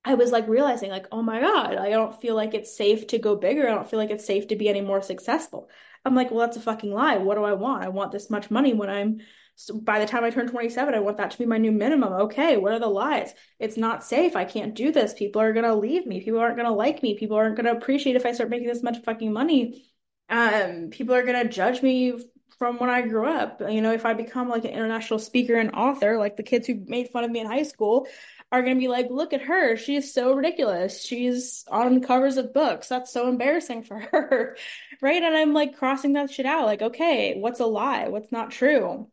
I 0.05 0.13
was 0.13 0.31
like 0.31 0.47
realizing 0.47 0.91
like, 0.91 1.07
oh 1.11 1.23
my 1.23 1.41
God, 1.41 1.75
I 1.75 1.89
don't 1.89 2.21
feel 2.21 2.35
like 2.35 2.53
it's 2.53 2.77
safe 2.77 3.07
to 3.07 3.17
go 3.17 3.35
bigger. 3.35 3.67
I 3.67 3.73
don't 3.73 3.89
feel 3.89 3.97
like 3.97 4.11
it's 4.11 4.27
safe 4.27 4.47
to 4.49 4.55
be 4.55 4.69
any 4.69 4.81
more 4.81 5.01
successful. 5.01 5.69
I'm 6.07 6.15
like, 6.15 6.31
well, 6.31 6.39
that's 6.39 6.57
a 6.57 6.61
fucking 6.61 6.91
lie. 6.91 7.17
What 7.17 7.35
do 7.35 7.43
I 7.43 7.53
want? 7.53 7.83
I 7.83 7.89
want 7.89 8.11
this 8.11 8.29
much 8.29 8.49
money 8.49 8.73
when 8.73 8.89
I'm 8.89 9.19
so 9.59 9.79
by 9.79 9.99
the 9.99 10.05
time 10.05 10.23
I 10.23 10.29
turn 10.29 10.47
27, 10.47 10.93
I 10.93 10.99
want 10.99 11.17
that 11.17 11.31
to 11.31 11.37
be 11.37 11.45
my 11.45 11.57
new 11.57 11.71
minimum. 11.71 12.13
Okay, 12.13 12.57
what 12.57 12.73
are 12.73 12.79
the 12.79 12.87
lies? 12.87 13.33
It's 13.59 13.75
not 13.75 14.03
safe. 14.03 14.35
I 14.35 14.45
can't 14.45 14.75
do 14.75 14.91
this. 14.91 15.15
People 15.15 15.41
are 15.41 15.51
gonna 15.51 15.75
leave 15.75 16.05
me. 16.05 16.21
People 16.21 16.39
aren't 16.39 16.57
gonna 16.57 16.73
like 16.73 17.01
me. 17.01 17.17
People 17.17 17.37
aren't 17.37 17.55
gonna 17.55 17.71
appreciate 17.71 18.15
if 18.15 18.25
I 18.25 18.33
start 18.33 18.51
making 18.51 18.67
this 18.67 18.83
much 18.83 18.99
fucking 19.03 19.33
money. 19.33 19.83
Um, 20.29 20.89
people 20.91 21.15
are 21.15 21.23
gonna 21.23 21.49
judge 21.49 21.81
me 21.81 22.13
from 22.59 22.77
when 22.77 22.91
I 22.91 23.01
grew 23.01 23.27
up. 23.27 23.61
You 23.67 23.81
know, 23.81 23.93
if 23.93 24.05
I 24.05 24.13
become 24.13 24.47
like 24.47 24.65
an 24.65 24.71
international 24.71 25.19
speaker 25.19 25.55
and 25.55 25.71
author, 25.73 26.17
like 26.17 26.37
the 26.37 26.43
kids 26.43 26.67
who 26.67 26.83
made 26.85 27.09
fun 27.09 27.23
of 27.23 27.31
me 27.31 27.39
in 27.39 27.47
high 27.47 27.63
school, 27.63 28.07
are 28.51 28.61
going 28.61 28.75
to 28.75 28.79
be 28.79 28.87
like, 28.87 29.07
look 29.09 29.33
at 29.33 29.41
her. 29.41 29.75
She's 29.75 30.13
so 30.13 30.33
ridiculous. 30.33 31.03
She's 31.03 31.65
on 31.69 32.01
covers 32.01 32.37
of 32.37 32.53
books. 32.53 32.87
That's 32.87 33.11
so 33.11 33.27
embarrassing 33.27 33.83
for 33.83 33.99
her. 34.11 34.57
right. 35.01 35.21
And 35.21 35.35
I'm 35.35 35.53
like 35.53 35.77
crossing 35.77 36.13
that 36.13 36.31
shit 36.31 36.45
out. 36.45 36.65
Like, 36.65 36.81
okay, 36.81 37.35
what's 37.37 37.59
a 37.59 37.65
lie? 37.65 38.07
What's 38.07 38.31
not 38.31 38.51
true? 38.51 39.09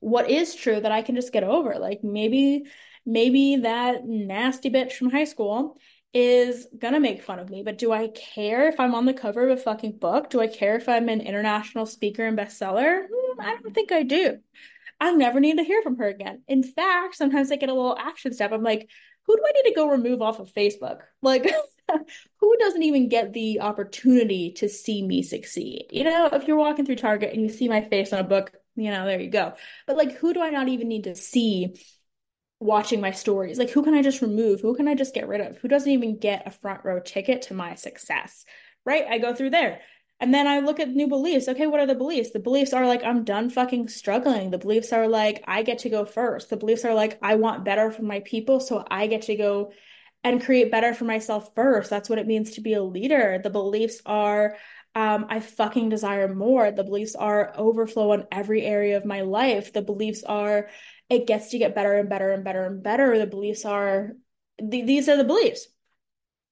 What 0.00 0.30
is 0.30 0.54
true 0.54 0.80
that 0.80 0.92
I 0.92 1.02
can 1.02 1.14
just 1.14 1.32
get 1.32 1.44
over? 1.44 1.78
Like, 1.78 2.02
maybe, 2.02 2.64
maybe 3.06 3.56
that 3.56 4.04
nasty 4.04 4.70
bitch 4.70 4.92
from 4.92 5.10
high 5.10 5.24
school 5.24 5.76
is 6.12 6.66
gonna 6.76 6.98
make 6.98 7.22
fun 7.22 7.38
of 7.38 7.48
me, 7.50 7.62
but 7.62 7.78
do 7.78 7.92
I 7.92 8.08
care 8.08 8.68
if 8.68 8.80
I'm 8.80 8.94
on 8.96 9.04
the 9.04 9.14
cover 9.14 9.48
of 9.48 9.56
a 9.56 9.62
fucking 9.62 9.98
book? 9.98 10.28
Do 10.28 10.40
I 10.40 10.48
care 10.48 10.74
if 10.74 10.88
I'm 10.88 11.08
an 11.08 11.20
international 11.20 11.86
speaker 11.86 12.26
and 12.26 12.36
bestseller? 12.36 13.02
Mm, 13.02 13.44
I 13.44 13.56
don't 13.62 13.72
think 13.74 13.92
I 13.92 14.02
do. 14.02 14.38
I 15.00 15.12
never 15.12 15.40
need 15.40 15.56
to 15.56 15.64
hear 15.64 15.82
from 15.82 15.96
her 15.96 16.08
again. 16.08 16.42
In 16.46 16.62
fact, 16.62 17.16
sometimes 17.16 17.50
I 17.50 17.56
get 17.56 17.70
a 17.70 17.74
little 17.74 17.96
action 17.98 18.34
step. 18.34 18.52
I'm 18.52 18.62
like, 18.62 18.88
who 19.26 19.36
do 19.36 19.42
I 19.46 19.52
need 19.52 19.70
to 19.70 19.74
go 19.74 19.88
remove 19.88 20.20
off 20.20 20.40
of 20.40 20.52
Facebook? 20.52 21.00
Like, 21.22 21.50
who 22.40 22.56
doesn't 22.58 22.82
even 22.82 23.08
get 23.08 23.32
the 23.32 23.60
opportunity 23.60 24.52
to 24.52 24.68
see 24.68 25.02
me 25.02 25.22
succeed? 25.22 25.86
You 25.90 26.04
know, 26.04 26.28
if 26.32 26.46
you're 26.46 26.56
walking 26.56 26.84
through 26.84 26.96
Target 26.96 27.32
and 27.32 27.42
you 27.42 27.48
see 27.48 27.68
my 27.68 27.80
face 27.80 28.12
on 28.12 28.18
a 28.18 28.24
book, 28.24 28.52
you 28.76 28.90
know, 28.90 29.06
there 29.06 29.20
you 29.20 29.30
go. 29.30 29.54
But 29.86 29.96
like, 29.96 30.12
who 30.12 30.34
do 30.34 30.42
I 30.42 30.50
not 30.50 30.68
even 30.68 30.88
need 30.88 31.04
to 31.04 31.14
see 31.14 31.80
watching 32.58 33.00
my 33.00 33.12
stories? 33.12 33.58
Like, 33.58 33.70
who 33.70 33.82
can 33.82 33.94
I 33.94 34.02
just 34.02 34.22
remove? 34.22 34.60
Who 34.60 34.74
can 34.74 34.88
I 34.88 34.94
just 34.94 35.14
get 35.14 35.28
rid 35.28 35.40
of? 35.40 35.56
Who 35.58 35.68
doesn't 35.68 35.90
even 35.90 36.18
get 36.18 36.46
a 36.46 36.50
front 36.50 36.84
row 36.84 37.00
ticket 37.00 37.42
to 37.42 37.54
my 37.54 37.74
success? 37.74 38.44
Right? 38.84 39.04
I 39.08 39.18
go 39.18 39.34
through 39.34 39.50
there. 39.50 39.80
And 40.22 40.34
then 40.34 40.46
I 40.46 40.58
look 40.58 40.78
at 40.80 40.90
new 40.90 41.08
beliefs. 41.08 41.48
Okay, 41.48 41.66
what 41.66 41.80
are 41.80 41.86
the 41.86 41.94
beliefs? 41.94 42.30
The 42.30 42.40
beliefs 42.40 42.74
are 42.74 42.86
like, 42.86 43.02
I'm 43.02 43.24
done 43.24 43.48
fucking 43.48 43.88
struggling. 43.88 44.50
The 44.50 44.58
beliefs 44.58 44.92
are 44.92 45.08
like, 45.08 45.42
I 45.46 45.62
get 45.62 45.78
to 45.80 45.88
go 45.88 46.04
first. 46.04 46.50
The 46.50 46.58
beliefs 46.58 46.84
are 46.84 46.92
like, 46.92 47.18
I 47.22 47.36
want 47.36 47.64
better 47.64 47.90
for 47.90 48.02
my 48.02 48.20
people, 48.20 48.60
so 48.60 48.84
I 48.90 49.06
get 49.06 49.22
to 49.22 49.36
go 49.36 49.72
and 50.22 50.44
create 50.44 50.70
better 50.70 50.92
for 50.92 51.04
myself 51.04 51.54
first. 51.54 51.88
That's 51.88 52.10
what 52.10 52.18
it 52.18 52.26
means 52.26 52.50
to 52.52 52.60
be 52.60 52.74
a 52.74 52.82
leader. 52.82 53.40
The 53.42 53.48
beliefs 53.48 54.02
are, 54.04 54.56
um, 54.94 55.24
I 55.30 55.40
fucking 55.40 55.88
desire 55.88 56.32
more. 56.34 56.70
The 56.70 56.84
beliefs 56.84 57.14
are 57.14 57.54
overflow 57.56 58.12
in 58.12 58.26
every 58.30 58.62
area 58.62 58.98
of 58.98 59.06
my 59.06 59.22
life. 59.22 59.72
The 59.72 59.80
beliefs 59.80 60.22
are, 60.24 60.68
it 61.08 61.26
gets 61.26 61.48
to 61.52 61.58
get 61.58 61.74
better 61.74 61.94
and 61.94 62.10
better 62.10 62.30
and 62.32 62.44
better 62.44 62.66
and 62.66 62.82
better. 62.82 63.18
The 63.18 63.26
beliefs 63.26 63.64
are, 63.64 64.12
th 64.58 64.84
these 64.84 65.08
are 65.08 65.16
the 65.16 65.24
beliefs. 65.24 65.66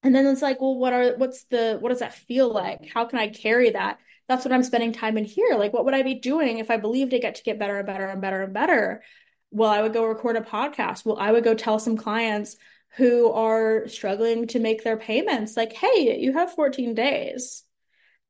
And 0.03 0.15
then 0.15 0.27
it's 0.27 0.43
like, 0.43 0.61
well, 0.61 0.77
what 0.77 0.93
are 0.93 1.17
what's 1.17 1.45
the 1.45 1.79
what 1.81 1.91
does 1.91 1.99
that 2.01 2.15
feel 2.15 2.53
like? 2.53 2.89
How 2.93 3.05
can 3.05 3.19
I 3.19 3.29
carry 3.29 3.71
that? 3.71 3.99
That's 4.29 4.45
what 4.45 4.53
I'm 4.53 4.63
spending 4.63 4.93
time 4.93 5.17
in 5.19 5.25
here. 5.25 5.57
Like, 5.57 5.73
what 5.73 5.85
would 5.85 5.95
I 5.95 6.03
be 6.03 6.15
doing 6.15 6.59
if 6.59 6.71
I 6.71 6.77
believed 6.77 7.13
it 7.13 7.23
get 7.23 7.37
to 7.37 7.43
get 7.43 7.59
better 7.59 7.79
and 7.79 7.87
better 7.87 8.07
and 8.07 8.21
better 8.21 8.43
and 8.43 8.53
better? 8.55 9.03
Well, 9.51 9.71
I 9.71 9.83
would 9.83 9.95
go 9.95 10.05
record 10.05 10.37
a 10.37 10.41
podcast. 10.43 11.05
Well, 11.05 11.19
I 11.19 11.33
would 11.33 11.45
go 11.45 11.55
tell 11.55 11.79
some 11.79 11.97
clients 11.97 12.57
who 12.97 13.31
are 13.33 13.89
struggling 13.89 14.47
to 14.49 14.59
make 14.59 14.85
their 14.85 14.97
payments, 14.97 15.57
like, 15.57 15.73
hey, 15.73 16.19
you 16.21 16.33
have 16.33 16.53
14 16.55 16.95
days. 16.95 17.65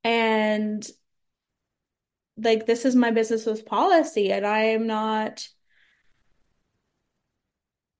And 0.04 0.87
like 2.37 2.66
this 2.66 2.85
is 2.85 2.94
my 2.94 3.11
business 3.11 3.46
with 3.46 3.66
policy, 3.66 4.33
and 4.33 4.46
I 4.46 4.61
am 4.66 4.87
not 4.87 5.48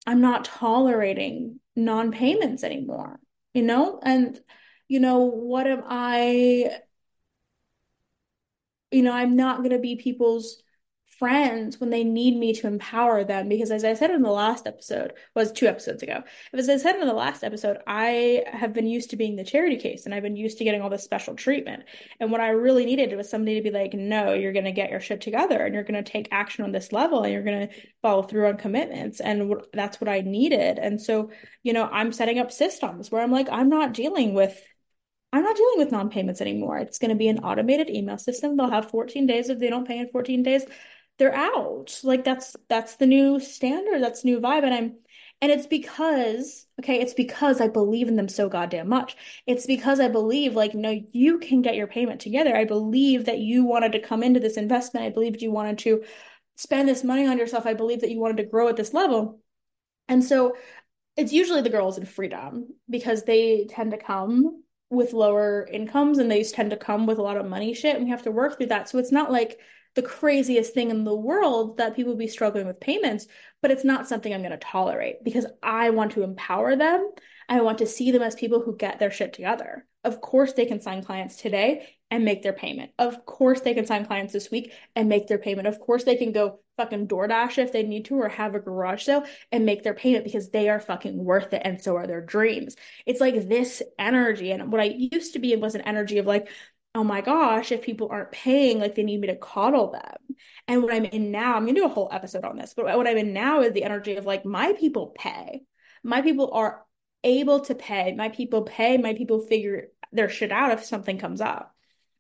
I'm 0.07 0.21
not 0.21 0.45
tolerating 0.45 1.61
non-payments 1.77 2.65
anymore 2.65 3.21
you 3.59 3.65
know? 3.65 4.01
And, 4.03 4.41
you 4.89 5.01
know, 5.01 5.19
what 5.19 5.67
am 5.67 5.83
I, 5.87 6.71
you 8.91 9.03
know, 9.03 9.13
I'm 9.13 9.37
not 9.37 9.59
going 9.59 9.71
to 9.71 9.79
be 9.79 9.97
people's 9.97 10.63
friends 11.19 11.81
when 11.81 11.91
they 11.91 12.05
need 12.05 12.37
me 12.37 12.53
to 12.53 12.67
empower 12.67 13.25
them 13.25 13.49
because 13.49 13.73
as 13.73 13.85
I 13.85 13.95
said 13.95 14.11
in 14.11 14.23
the 14.23 14.31
last 14.31 14.67
episode 14.67 15.15
was 15.35 15.51
two 15.51 15.67
episodes 15.67 16.03
ago 16.03 16.23
as 16.53 16.69
I 16.69 16.77
said 16.77 16.95
in 16.97 17.07
the 17.07 17.13
last 17.13 17.43
episode 17.43 17.79
I 17.87 18.45
have 18.53 18.73
been 18.73 18.87
used 18.87 19.11
to 19.11 19.17
being 19.17 19.35
the 19.35 19.45
charity 19.45 19.77
case 19.77 20.05
and 20.05 20.15
I've 20.15 20.23
been 20.23 20.37
used 20.37 20.59
to 20.59 20.65
getting 20.65 20.81
all 20.81 20.91
this 20.91 21.03
special 21.03 21.35
treatment 21.35 21.85
and 22.21 22.31
what 22.31 22.41
I 22.41 22.51
really 22.51 22.85
needed 22.85 23.17
was 23.17 23.29
somebody 23.29 23.57
to 23.57 23.63
be 23.63 23.71
like 23.71 23.95
no 23.95 24.33
you're 24.33 24.53
going 24.53 24.65
to 24.65 24.73
get 24.73 24.91
your 24.91 25.01
shit 25.01 25.21
together 25.21 25.65
and 25.65 25.75
you're 25.75 25.83
going 25.83 26.03
to 26.03 26.09
take 26.09 26.29
action 26.31 26.65
on 26.65 26.71
this 26.71 26.93
level 26.93 27.25
and 27.25 27.33
you're 27.33 27.43
going 27.43 27.69
to 27.69 27.75
follow 28.01 28.23
through 28.23 28.47
on 28.47 28.57
commitments 28.57 29.21
and 29.21 29.53
that's 29.73 30.01
what 30.01 30.09
I 30.09 30.21
needed 30.21 30.79
and 30.79 31.01
so 31.01 31.31
you 31.65 31.73
know 31.73 31.87
I'm 31.91 32.13
setting 32.13 32.39
up 32.39 32.53
systems 32.53 33.11
where 33.11 33.23
I'm 33.23 33.33
like 33.33 33.49
I'm 33.51 33.69
not 33.69 33.93
dealing 33.93 34.35
with 34.35 34.63
I'm 35.33 35.43
not 35.43 35.57
dealing 35.57 35.79
with 35.79 35.93
non-payments 35.93 36.41
anymore. 36.41 36.79
It's 36.79 36.99
going 36.99 37.11
to 37.11 37.15
be 37.15 37.29
an 37.29 37.41
automated 37.41 37.91
email 37.91 38.17
system. 38.17 38.57
They'll 38.57 38.71
have 38.71 38.91
14 38.91 39.27
days 39.27 39.51
if 39.51 39.59
they 39.59 39.69
don't 39.69 39.87
pay 39.87 39.99
in 39.99 40.09
14 40.09 40.43
days 40.43 40.65
they're 41.19 41.35
out. 41.35 42.01
Like 42.03 42.25
that's 42.25 42.57
that's 42.69 42.97
the 42.97 43.07
new 43.07 43.41
standard, 43.41 44.03
that's 44.03 44.25
new 44.25 44.41
vibe. 44.41 44.65
And 44.65 44.75
I'm 44.75 44.95
and 45.41 45.53
it's 45.53 45.67
because, 45.67 46.67
okay, 46.81 47.01
it's 47.01 47.15
because 47.15 47.61
I 47.61 47.69
believe 47.69 48.09
in 48.09 48.17
them 48.17 48.29
so 48.29 48.49
goddamn 48.49 48.89
much. 48.89 49.17
It's 49.47 49.67
because 49.67 50.01
I 50.01 50.09
believe, 50.09 50.57
like, 50.57 50.75
no, 50.75 51.01
you 51.13 51.39
can 51.39 51.63
get 51.63 51.77
your 51.77 51.87
payment 51.87 52.21
together. 52.21 52.57
I 52.57 52.65
believe 52.65 53.27
that 53.27 53.39
you 53.39 53.65
wanted 53.65 53.93
to 53.93 54.01
come 54.01 54.25
into 54.25 54.41
this 54.41 54.57
investment. 54.57 55.07
I 55.07 55.11
believed 55.11 55.41
you 55.41 55.53
wanted 55.53 55.79
to 55.79 56.03
spend 56.57 56.89
this 56.89 57.05
money 57.05 57.27
on 57.27 57.39
yourself. 57.39 57.67
I 57.67 57.75
believe 57.75 58.01
that 58.01 58.11
you 58.11 58.19
wanted 58.19 58.39
to 58.39 58.49
grow 58.49 58.69
at 58.69 58.75
this 58.75 58.93
level. 58.93 59.39
And 60.09 60.25
so 60.25 60.57
it's 61.17 61.33
usually 61.33 61.63
the 61.63 61.71
girls 61.71 61.99
in 61.99 62.05
freedom 62.05 62.75
because 62.91 63.23
they 63.23 63.67
tend 63.71 63.93
to 63.93 63.97
come 63.97 64.65
with 64.91 65.13
lower 65.13 65.69
incomes 65.71 66.19
and 66.19 66.29
they 66.29 66.43
tend 66.43 66.71
to 66.71 66.77
come 66.77 67.07
with 67.07 67.19
a 67.19 67.23
lot 67.23 67.37
of 67.37 67.47
money 67.47 67.75
shit. 67.75 67.95
And 67.95 68.07
we 68.07 68.11
have 68.11 68.23
to 68.23 68.33
work 68.33 68.57
through 68.57 68.69
that. 68.69 68.89
So 68.89 68.99
it's 68.99 69.13
not 69.13 69.31
like 69.31 69.61
the 69.99 70.03
craziest 70.03 70.75
thing 70.75 70.91
in 70.91 71.03
the 71.03 71.13
world 71.13 71.79
that 71.79 71.97
people 71.97 72.15
be 72.15 72.29
struggling 72.29 72.69
with 72.69 72.79
payments, 72.79 73.27
but 73.61 73.73
it's 73.73 73.83
not 73.83 74.07
something 74.07 74.33
I'm 74.33 74.43
going 74.43 74.53
to 74.53 74.57
tolerate 74.57 75.25
because 75.25 75.45
I 75.61 75.91
want 75.91 76.13
to 76.13 76.23
empower 76.23 76.77
them. 76.77 77.11
I 77.49 77.63
want 77.63 77.79
to 77.79 77.87
see 77.87 78.13
them 78.13 78.23
as 78.23 78.37
people 78.37 78.63
who 78.63 78.77
get 78.77 79.01
their 79.01 79.11
shit 79.11 79.33
together. 79.33 79.85
Of 80.05 80.21
course, 80.21 80.53
they 80.53 80.67
can 80.67 80.81
sign 80.81 81.03
clients 81.03 81.35
today 81.35 81.89
and 82.13 82.25
make 82.25 82.45
their 82.45 82.53
payment. 82.53 82.93
Of 82.97 83.27
course, 83.27 83.61
they 83.63 83.75
can 83.75 83.87
sign 83.87 84.07
clients 84.07 84.33
this 84.33 84.53
week 84.53 84.73
and 84.95 85.09
make 85.09 85.27
their 85.27 85.37
payment. 85.37 85.67
Of 85.67 85.81
course, 85.81 86.05
they 86.05 86.15
can 86.15 86.31
go 86.31 86.61
fucking 86.77 87.09
DoorDash 87.09 87.59
if 87.59 87.73
they 87.73 87.83
need 87.83 88.05
to 88.05 88.21
or 88.21 88.29
have 88.29 88.55
a 88.55 88.61
garage 88.61 89.03
sale 89.03 89.25
and 89.51 89.67
make 89.67 89.83
their 89.83 89.95
payment 89.95 90.23
because 90.23 90.51
they 90.51 90.69
are 90.69 90.79
fucking 90.79 91.25
worth 91.25 91.53
it 91.53 91.63
and 91.65 91.83
so 91.83 91.97
are 91.97 92.07
their 92.07 92.25
dreams. 92.25 92.77
It's 93.05 93.21
like 93.21 93.49
this 93.49 93.83
energy. 93.99 94.53
And 94.53 94.71
what 94.71 94.81
I 94.81 94.95
used 95.13 95.33
to 95.33 95.41
be 95.41 95.57
was 95.57 95.75
an 95.75 95.81
energy 95.81 96.19
of 96.19 96.27
like, 96.27 96.49
oh 96.95 97.05
my 97.05 97.21
gosh, 97.21 97.71
if 97.71 97.83
people 97.83 98.09
aren't 98.11 98.33
paying, 98.33 98.79
like 98.79 98.95
they 98.95 99.03
need 99.03 99.21
me 99.21 99.29
to 99.29 99.37
coddle 99.37 99.93
them. 99.93 100.37
And 100.67 100.83
what 100.83 100.93
I'm 100.93 101.05
in 101.05 101.31
now, 101.31 101.55
I'm 101.55 101.65
gonna 101.65 101.75
do 101.75 101.85
a 101.85 101.89
whole 101.89 102.09
episode 102.11 102.45
on 102.45 102.57
this, 102.57 102.75
but 102.75 102.87
what 102.87 103.07
I'm 103.07 103.19
in 103.19 103.33
now 103.33 103.61
is 103.61 103.73
the 103.73 103.85
energy 103.85 104.17
of 104.17 104.27
like, 104.27 104.45
my 104.45 104.73
people 104.73 105.15
pay. 105.17 105.63
My 106.03 106.23
people 106.23 106.51
are 106.53 106.85
able 107.25 107.61
to 107.61 107.75
pay. 107.75 108.15
My 108.15 108.29
people 108.29 108.63
pay. 108.63 108.97
My 108.97 109.15
people 109.15 109.41
figure 109.41 109.89
their 110.13 110.29
shit 110.29 110.53
out 110.53 110.73
if 110.73 110.85
something 110.85 111.19
comes 111.19 111.41
up. 111.41 111.75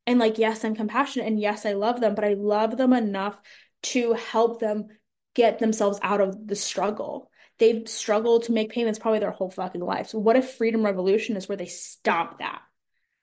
And 0.06 0.18
like, 0.18 0.38
yes, 0.38 0.64
I'm 0.64 0.74
compassionate 0.74 1.28
and 1.28 1.40
yes, 1.40 1.66
I 1.66 1.72
love 1.74 2.00
them, 2.00 2.14
but 2.14 2.24
I 2.24 2.34
love 2.34 2.76
them 2.76 2.92
enough 2.92 3.38
to 3.84 4.14
help 4.14 4.60
them 4.60 4.88
get 5.34 5.58
themselves 5.58 5.98
out 6.02 6.20
of 6.20 6.46
the 6.46 6.56
struggle. 6.56 7.30
They've 7.58 7.88
struggled 7.88 8.44
to 8.44 8.52
make 8.52 8.70
payments 8.70 8.98
probably 8.98 9.20
their 9.20 9.30
whole 9.30 9.50
fucking 9.50 9.80
life. 9.80 10.08
So 10.08 10.18
what 10.18 10.36
if 10.36 10.54
Freedom 10.54 10.84
Revolution 10.84 11.36
is 11.36 11.48
where 11.48 11.56
they 11.56 11.66
stop 11.66 12.38
that? 12.38 12.62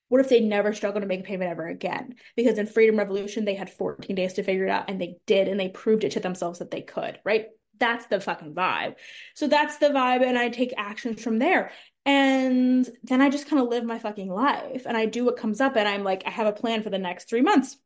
What 0.09 0.21
if 0.21 0.29
they 0.29 0.39
never 0.39 0.73
struggle 0.73 1.01
to 1.01 1.07
make 1.07 1.21
a 1.21 1.23
payment 1.23 1.49
ever 1.49 1.67
again? 1.67 2.15
Because 2.35 2.57
in 2.57 2.67
Freedom 2.67 2.97
Revolution, 2.97 3.45
they 3.45 3.55
had 3.55 3.69
14 3.69 4.15
days 4.15 4.33
to 4.33 4.43
figure 4.43 4.65
it 4.65 4.71
out 4.71 4.89
and 4.89 5.01
they 5.01 5.17
did, 5.25 5.47
and 5.47 5.59
they 5.59 5.69
proved 5.69 6.03
it 6.03 6.11
to 6.11 6.19
themselves 6.19 6.59
that 6.59 6.71
they 6.71 6.81
could, 6.81 7.19
right? 7.23 7.47
That's 7.79 8.05
the 8.05 8.19
fucking 8.19 8.53
vibe. 8.53 8.95
So 9.33 9.47
that's 9.47 9.77
the 9.77 9.87
vibe, 9.87 10.25
and 10.25 10.37
I 10.37 10.49
take 10.49 10.73
actions 10.77 11.21
from 11.21 11.39
there. 11.39 11.71
And 12.05 12.87
then 13.03 13.21
I 13.21 13.29
just 13.29 13.49
kind 13.49 13.61
of 13.61 13.67
live 13.67 13.83
my 13.83 13.97
fucking 13.97 14.29
life 14.29 14.83
and 14.85 14.95
I 14.95 15.07
do 15.07 15.25
what 15.25 15.37
comes 15.37 15.59
up, 15.59 15.75
and 15.75 15.87
I'm 15.87 16.03
like, 16.03 16.23
I 16.25 16.29
have 16.29 16.47
a 16.47 16.53
plan 16.53 16.83
for 16.83 16.89
the 16.89 16.99
next 16.99 17.27
three 17.27 17.41
months. 17.41 17.77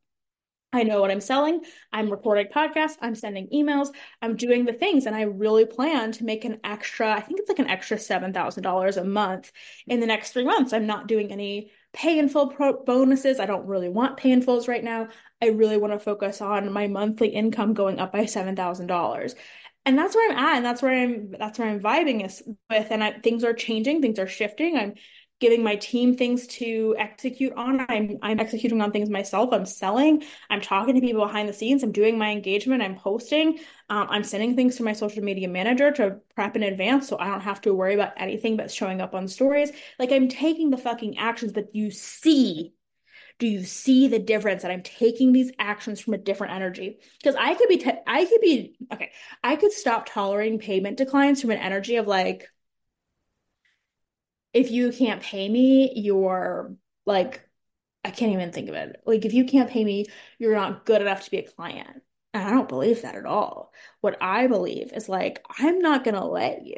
I 0.72 0.84
know 0.84 1.02
what 1.02 1.10
I'm 1.10 1.22
selling. 1.22 1.62
I'm 1.92 2.12
recording 2.12 2.48
podcasts. 2.54 2.98
I'm 3.02 3.16
sending 3.16 3.48
emails. 3.48 3.90
I'm 4.22 4.36
doing 4.36 4.66
the 4.66 4.74
things. 4.74 5.08
And 5.08 5.16
I 5.16 5.24
really 5.24 5.66
plan 5.66 6.12
to 6.12 6.24
make 6.24 6.46
an 6.46 6.60
extra, 6.64 7.12
I 7.12 7.22
think 7.22 7.40
it's 7.40 7.50
like 7.50 7.58
an 7.58 7.70
extra 7.70 7.98
$7,000 7.98 8.98
a 8.98 9.04
month 9.04 9.52
in 9.88 10.00
the 10.00 10.06
next 10.06 10.32
three 10.32 10.44
months. 10.44 10.72
I'm 10.72 10.86
not 10.86 11.08
doing 11.08 11.32
any 11.32 11.72
pay 11.94 12.20
in 12.20 12.30
full 12.30 12.48
pro- 12.48 12.84
bonuses. 12.84 13.40
I 13.40 13.46
don't 13.46 13.68
really 13.68 13.90
want 13.90 14.18
pay 14.18 14.32
in 14.32 14.42
fulls 14.42 14.68
right 14.68 14.84
now. 14.84 15.08
I 15.42 15.48
really 15.48 15.78
want 15.78 15.94
to 15.94 16.00
focus 16.00 16.42
on 16.42 16.72
my 16.72 16.88
monthly 16.88 17.30
income 17.30 17.74
going 17.74 18.00
up 18.00 18.12
by 18.12 18.26
$7,000. 18.26 19.36
And 19.86 19.98
that's 19.98 20.14
where 20.16 20.32
I'm 20.32 20.38
at, 20.38 20.58
and 20.58 20.66
that's 20.66 20.82
where 20.82 20.94
I'm. 20.94 21.32
That's 21.32 21.58
where 21.58 21.70
I'm 21.70 21.80
vibing 21.80 22.26
is 22.26 22.44
with. 22.70 22.92
And 22.92 23.04
I, 23.04 23.14
things 23.20 23.44
are 23.44 23.54
changing, 23.54 24.02
things 24.02 24.20
are 24.20 24.28
shifting. 24.28 24.78
I'm 24.78 24.94
giving 25.40 25.64
my 25.64 25.78
team 25.78 26.16
things 26.16 26.48
to 26.48 26.96
execute 27.00 27.54
on. 27.54 27.86
I'm 27.90 28.18
I'm 28.22 28.40
executing 28.40 28.82
on 28.82 28.92
things 28.92 29.10
myself. 29.10 29.50
I'm 29.54 29.66
selling. 29.66 30.24
I'm 30.50 30.62
talking 30.62 30.96
to 30.96 31.02
people 31.02 31.26
behind 31.26 31.48
the 31.48 31.54
scenes. 31.54 31.82
I'm 31.82 31.94
doing 31.94 32.18
my 32.18 32.30
engagement. 32.30 32.84
I'm 32.84 32.98
posting. 32.98 33.60
Um, 33.90 34.08
I'm 34.10 34.24
sending 34.24 34.56
things 34.56 34.76
to 34.76 34.84
my 34.84 34.94
social 34.94 35.24
media 35.24 35.48
manager 35.48 35.92
to 35.94 36.20
prep 36.36 36.56
in 36.56 36.64
advance 36.64 37.08
so 37.08 37.18
I 37.20 37.28
don't 37.28 37.42
have 37.42 37.62
to 37.62 37.74
worry 37.74 37.96
about 37.96 38.14
anything 38.18 38.58
that's 38.58 38.74
showing 38.74 39.02
up 39.02 39.16
on 39.16 39.28
stories. 39.28 39.72
Like 39.98 40.12
I'm 40.12 40.28
taking 40.28 40.70
the 40.70 40.78
fucking 40.78 41.18
actions, 41.18 41.54
but 41.54 41.76
you 41.76 41.90
see 41.90 42.74
do 43.40 43.48
you 43.48 43.64
see 43.64 44.10
the 44.10 44.20
difference 44.20 44.62
that 44.64 44.72
I'm 44.72 44.84
taking 44.84 45.32
these 45.32 45.52
actions 45.58 46.02
from 46.02 46.14
a 46.14 46.18
different 46.18 46.54
energy? 46.54 47.00
Because 47.18 47.36
I 47.36 47.54
could 47.56 47.70
be, 47.70 47.84
I 48.06 48.26
could 48.26 48.42
be, 48.42 48.76
okay, 48.92 49.12
I 49.42 49.56
could 49.56 49.72
stop 49.72 50.06
tolerating 50.06 50.60
payment 50.60 50.98
declines 50.98 51.42
from 51.42 51.52
an 51.52 51.58
energy 51.58 51.96
of 51.96 52.06
like, 52.06 52.50
if 54.54 54.72
you 54.72 54.92
can't 54.92 55.22
pay 55.22 55.48
me, 55.48 55.94
you're 55.96 56.76
like, 57.06 57.48
I 58.04 58.12
can't 58.12 58.34
even 58.34 58.52
think 58.52 58.68
of 58.68 58.76
it. 58.76 59.02
Like, 59.06 59.26
if 59.26 59.34
you 59.34 59.46
can't 59.46 59.70
pay 59.70 59.84
me, 59.84 60.06
you're 60.38 60.56
not 60.56 60.86
good 60.86 61.02
enough 61.02 61.24
to 61.26 61.32
be 61.32 61.38
a 61.38 61.48
client. 61.48 62.02
And 62.34 62.44
I 62.44 62.52
don't 62.52 62.70
believe 62.70 63.02
that 63.02 63.16
at 63.16 63.26
all. 63.26 63.74
What 64.02 64.18
I 64.22 64.48
believe 64.48 64.94
is 64.94 65.10
like, 65.10 65.44
I'm 65.58 65.80
not 65.80 66.04
going 66.04 66.16
to 66.16 66.26
let 66.26 66.66
you. 66.66 66.78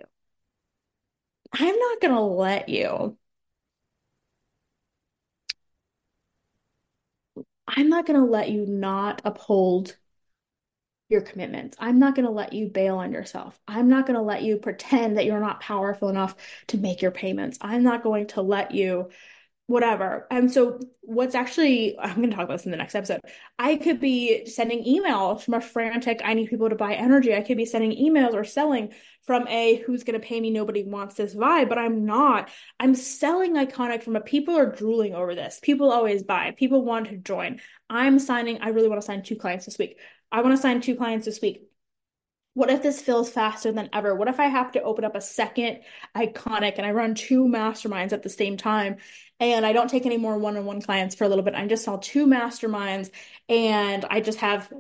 I'm 1.54 1.78
not 1.78 2.02
going 2.02 2.14
to 2.14 2.22
let 2.22 2.70
you. 2.70 3.18
I'm 7.68 7.90
not 7.90 8.06
going 8.06 8.20
to 8.20 8.26
let 8.26 8.50
you 8.50 8.66
not 8.66 9.22
uphold 9.26 9.96
your 11.10 11.22
commitments. 11.22 11.76
I'm 11.80 12.00
not 12.00 12.16
going 12.16 12.26
to 12.26 12.32
let 12.32 12.54
you 12.54 12.70
bail 12.70 12.98
on 12.98 13.12
yourself. 13.12 13.60
I'm 13.68 13.90
not 13.90 14.06
going 14.06 14.16
to 14.16 14.22
let 14.24 14.44
you 14.44 14.58
pretend 14.58 15.18
that 15.18 15.26
you're 15.26 15.40
not 15.42 15.60
powerful 15.60 16.10
enough 16.10 16.36
to 16.68 16.78
make 16.78 17.02
your 17.02 17.12
payments. 17.12 17.58
I'm 17.62 17.84
not 17.84 18.04
going 18.04 18.28
to 18.28 18.42
let 18.42 18.72
you 18.72 19.10
whatever. 19.72 20.28
And 20.30 20.52
so 20.52 20.80
what's 21.00 21.34
actually, 21.34 21.98
I'm 21.98 22.18
going 22.18 22.30
to 22.30 22.36
talk 22.36 22.46
about 22.46 22.58
this 22.58 22.66
in 22.66 22.72
the 22.72 22.78
next 22.78 22.94
episode. 22.94 23.22
I 23.58 23.78
could 23.78 24.02
be 24.02 24.46
sending 24.46 24.84
emails 24.84 25.44
from 25.44 25.54
a 25.54 25.62
frantic, 25.62 26.22
I 26.24 26.34
need 26.34 26.50
people 26.50 26.70
to 26.70 26.76
buy 26.76 26.94
energy. 26.94 27.34
I 27.34 27.42
could 27.42 27.56
be 27.56 27.66
sending 27.66 27.92
emails 27.92 28.34
or 28.34 28.44
selling 28.44 28.94
from 29.24 29.48
a 29.48 29.76
who's 29.76 30.04
going 30.04 30.20
to 30.20 30.26
pay 30.26 30.42
me, 30.42 30.52
nobody 30.52 30.84
wants 30.84 31.16
this 31.16 31.34
vibe, 31.34 31.70
but 31.70 31.78
I'm 31.78 32.06
not. 32.06 32.50
I'm 32.80 32.96
selling 32.96 33.56
iconic 33.56 34.04
from 34.04 34.18
a 34.18 34.22
people 34.22 34.58
are 34.58 34.76
drooling 34.76 35.16
over 35.16 35.36
this. 35.36 35.60
People 35.62 35.92
always 35.92 36.22
buy. 36.22 36.52
People 36.52 36.84
want 36.84 37.08
to 37.08 37.18
join. 37.18 37.62
I'm 37.90 38.20
signing, 38.20 38.60
I 38.62 38.70
really 38.70 38.90
want 38.90 39.02
to 39.02 39.06
sign 39.06 39.24
two 39.24 39.38
clients 39.38 39.66
this 39.66 39.78
week. 39.78 39.98
I 40.32 40.42
want 40.42 40.56
to 40.56 40.62
sign 40.62 40.82
two 40.82 40.96
clients 40.96 41.26
this 41.26 41.42
week 41.42 41.64
what 42.54 42.70
if 42.70 42.84
this 42.84 43.02
feels 43.02 43.30
faster 43.30 43.72
than 43.72 43.90
ever? 43.94 44.14
What 44.14 44.28
if 44.28 44.40
I 44.40 44.48
have 44.48 44.74
to 44.74 44.82
open 44.82 45.06
up 45.06 45.16
a 45.16 45.22
second 45.22 45.80
iconic 46.16 46.74
and 46.78 46.86
I 46.86 46.92
run 46.92 47.16
two 47.16 47.46
masterminds 47.46 48.12
at 48.12 48.24
the 48.24 48.30
same 48.30 48.58
time 48.58 48.98
and 49.42 49.66
I 49.66 49.74
don't 49.74 49.90
take 49.90 50.06
any 50.06 50.18
more 50.18 50.38
one 50.38 50.56
on 50.56 50.66
one 50.66 50.82
clients 50.82 51.16
for 51.16 51.26
a 51.26 51.28
little 51.28 51.44
bit? 51.44 51.56
I 51.56 51.68
just 51.68 51.84
sell 51.84 51.98
two 51.98 52.26
masterminds 52.26 53.10
and 53.50 54.06
I 54.06 54.22
just 54.22 54.38
have 54.40 54.72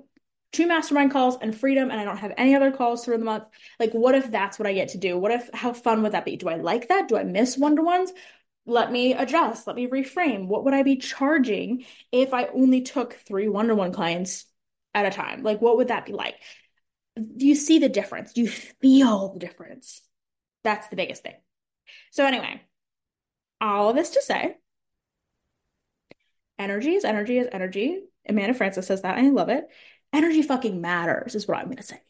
two 0.53 0.67
mastermind 0.67 1.11
calls 1.11 1.37
and 1.41 1.53
freedom 1.53 1.91
and 1.91 1.99
I 1.99 2.05
don't 2.05 2.17
have 2.17 2.33
any 2.37 2.55
other 2.55 2.71
calls 2.71 3.03
through 3.03 3.17
the 3.17 3.25
month. 3.25 3.45
Like, 3.79 3.91
what 3.91 4.15
if 4.15 4.31
that's 4.31 4.57
what 4.57 4.67
I 4.67 4.73
get 4.73 4.89
to 4.89 4.97
do? 4.97 5.17
What 5.17 5.31
if, 5.31 5.49
how 5.53 5.73
fun 5.73 6.03
would 6.03 6.13
that 6.13 6.25
be? 6.25 6.37
Do 6.37 6.47
I 6.47 6.55
like 6.55 6.87
that? 6.87 7.09
Do 7.09 7.17
I 7.17 7.23
miss 7.23 7.57
one 7.57 7.75
to 7.75 7.81
ones? 7.81 8.13
Let 8.65 8.91
me 8.91 9.13
adjust. 9.13 9.67
Let 9.67 9.75
me 9.75 9.87
reframe. 9.87 10.47
What 10.47 10.63
would 10.63 10.73
I 10.73 10.83
be 10.83 10.97
charging 10.97 11.85
if 12.11 12.33
I 12.33 12.45
only 12.45 12.81
took 12.81 13.13
three 13.13 13.49
one 13.49 13.67
to 13.67 13.75
one 13.75 13.91
clients 13.91 14.45
at 14.93 15.05
a 15.05 15.09
time? 15.09 15.41
Like, 15.43 15.61
what 15.61 15.77
would 15.77 15.87
that 15.87 16.05
be 16.05 16.13
like? 16.13 16.35
do 17.15 17.45
you 17.45 17.55
see 17.55 17.79
the 17.79 17.89
difference? 17.89 18.33
Do 18.33 18.41
you 18.41 18.47
feel 18.47 19.33
the 19.33 19.39
difference? 19.39 20.01
That's 20.63 20.87
the 20.87 20.95
biggest 20.95 21.23
thing. 21.23 21.35
So, 22.11 22.25
anyway, 22.25 22.61
all 23.61 23.89
of 23.89 23.95
this 23.95 24.11
to 24.11 24.21
say, 24.21 24.57
energy 26.59 26.95
is 26.95 27.05
energy 27.05 27.37
is 27.37 27.47
energy. 27.51 28.01
Amanda 28.27 28.53
Frances 28.53 28.85
says 28.85 29.01
that, 29.03 29.17
and 29.17 29.27
I 29.27 29.29
love 29.29 29.49
it. 29.49 29.67
Energy 30.13 30.41
fucking 30.41 30.81
matters, 30.81 31.35
is 31.35 31.47
what 31.47 31.57
I'm 31.57 31.73
to 31.73 31.83
say. 31.83 32.01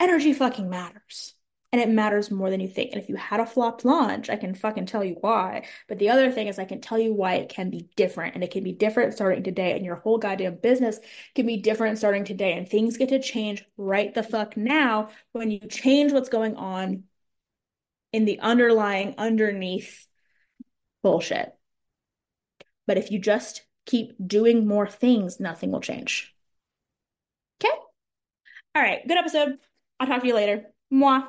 Energy 0.00 0.32
fucking 0.32 0.68
matters 0.68 1.34
and 1.72 1.82
it 1.82 1.90
matters 1.90 2.30
more 2.30 2.48
than 2.50 2.60
you 2.60 2.68
think. 2.68 2.92
And 2.92 3.02
if 3.02 3.08
you 3.08 3.16
had 3.16 3.40
a 3.40 3.46
flopped 3.46 3.84
launch, 3.84 4.30
I 4.30 4.36
can 4.36 4.54
fucking 4.54 4.86
tell 4.86 5.04
you 5.04 5.16
why. 5.20 5.66
But 5.86 5.98
the 5.98 6.08
other 6.10 6.32
thing 6.32 6.46
is, 6.46 6.58
I 6.58 6.64
can 6.64 6.80
tell 6.80 6.98
you 6.98 7.12
why 7.12 7.34
it 7.34 7.50
can 7.50 7.68
be 7.68 7.88
different, 7.94 8.34
and 8.34 8.42
it 8.42 8.50
can 8.50 8.64
be 8.64 8.72
different 8.72 9.14
starting 9.14 9.42
today, 9.42 9.76
and 9.76 9.84
your 9.84 9.96
whole 9.96 10.18
goddamn 10.18 10.56
business 10.62 10.98
can 11.34 11.46
be 11.46 11.58
different 11.58 11.98
starting 11.98 12.24
today. 12.24 12.54
And 12.54 12.66
things 12.66 12.96
get 12.96 13.10
to 13.10 13.20
change 13.20 13.64
right 13.76 14.14
the 14.14 14.22
fuck 14.22 14.56
now 14.56 15.10
when 15.32 15.50
you 15.50 15.60
change 15.60 16.12
what's 16.12 16.30
going 16.30 16.56
on 16.56 17.04
in 18.12 18.24
the 18.24 18.40
underlying, 18.40 19.14
underneath 19.18 20.07
bullshit. 21.02 21.52
But 22.86 22.98
if 22.98 23.10
you 23.10 23.18
just 23.18 23.62
keep 23.86 24.14
doing 24.24 24.66
more 24.66 24.86
things, 24.86 25.40
nothing 25.40 25.70
will 25.70 25.80
change. 25.80 26.34
Okay? 27.60 27.74
All 28.74 28.82
right, 28.82 29.06
good 29.06 29.18
episode. 29.18 29.58
I'll 30.00 30.06
talk 30.06 30.22
to 30.22 30.26
you 30.26 30.34
later. 30.34 30.66
Mwah. 30.92 31.28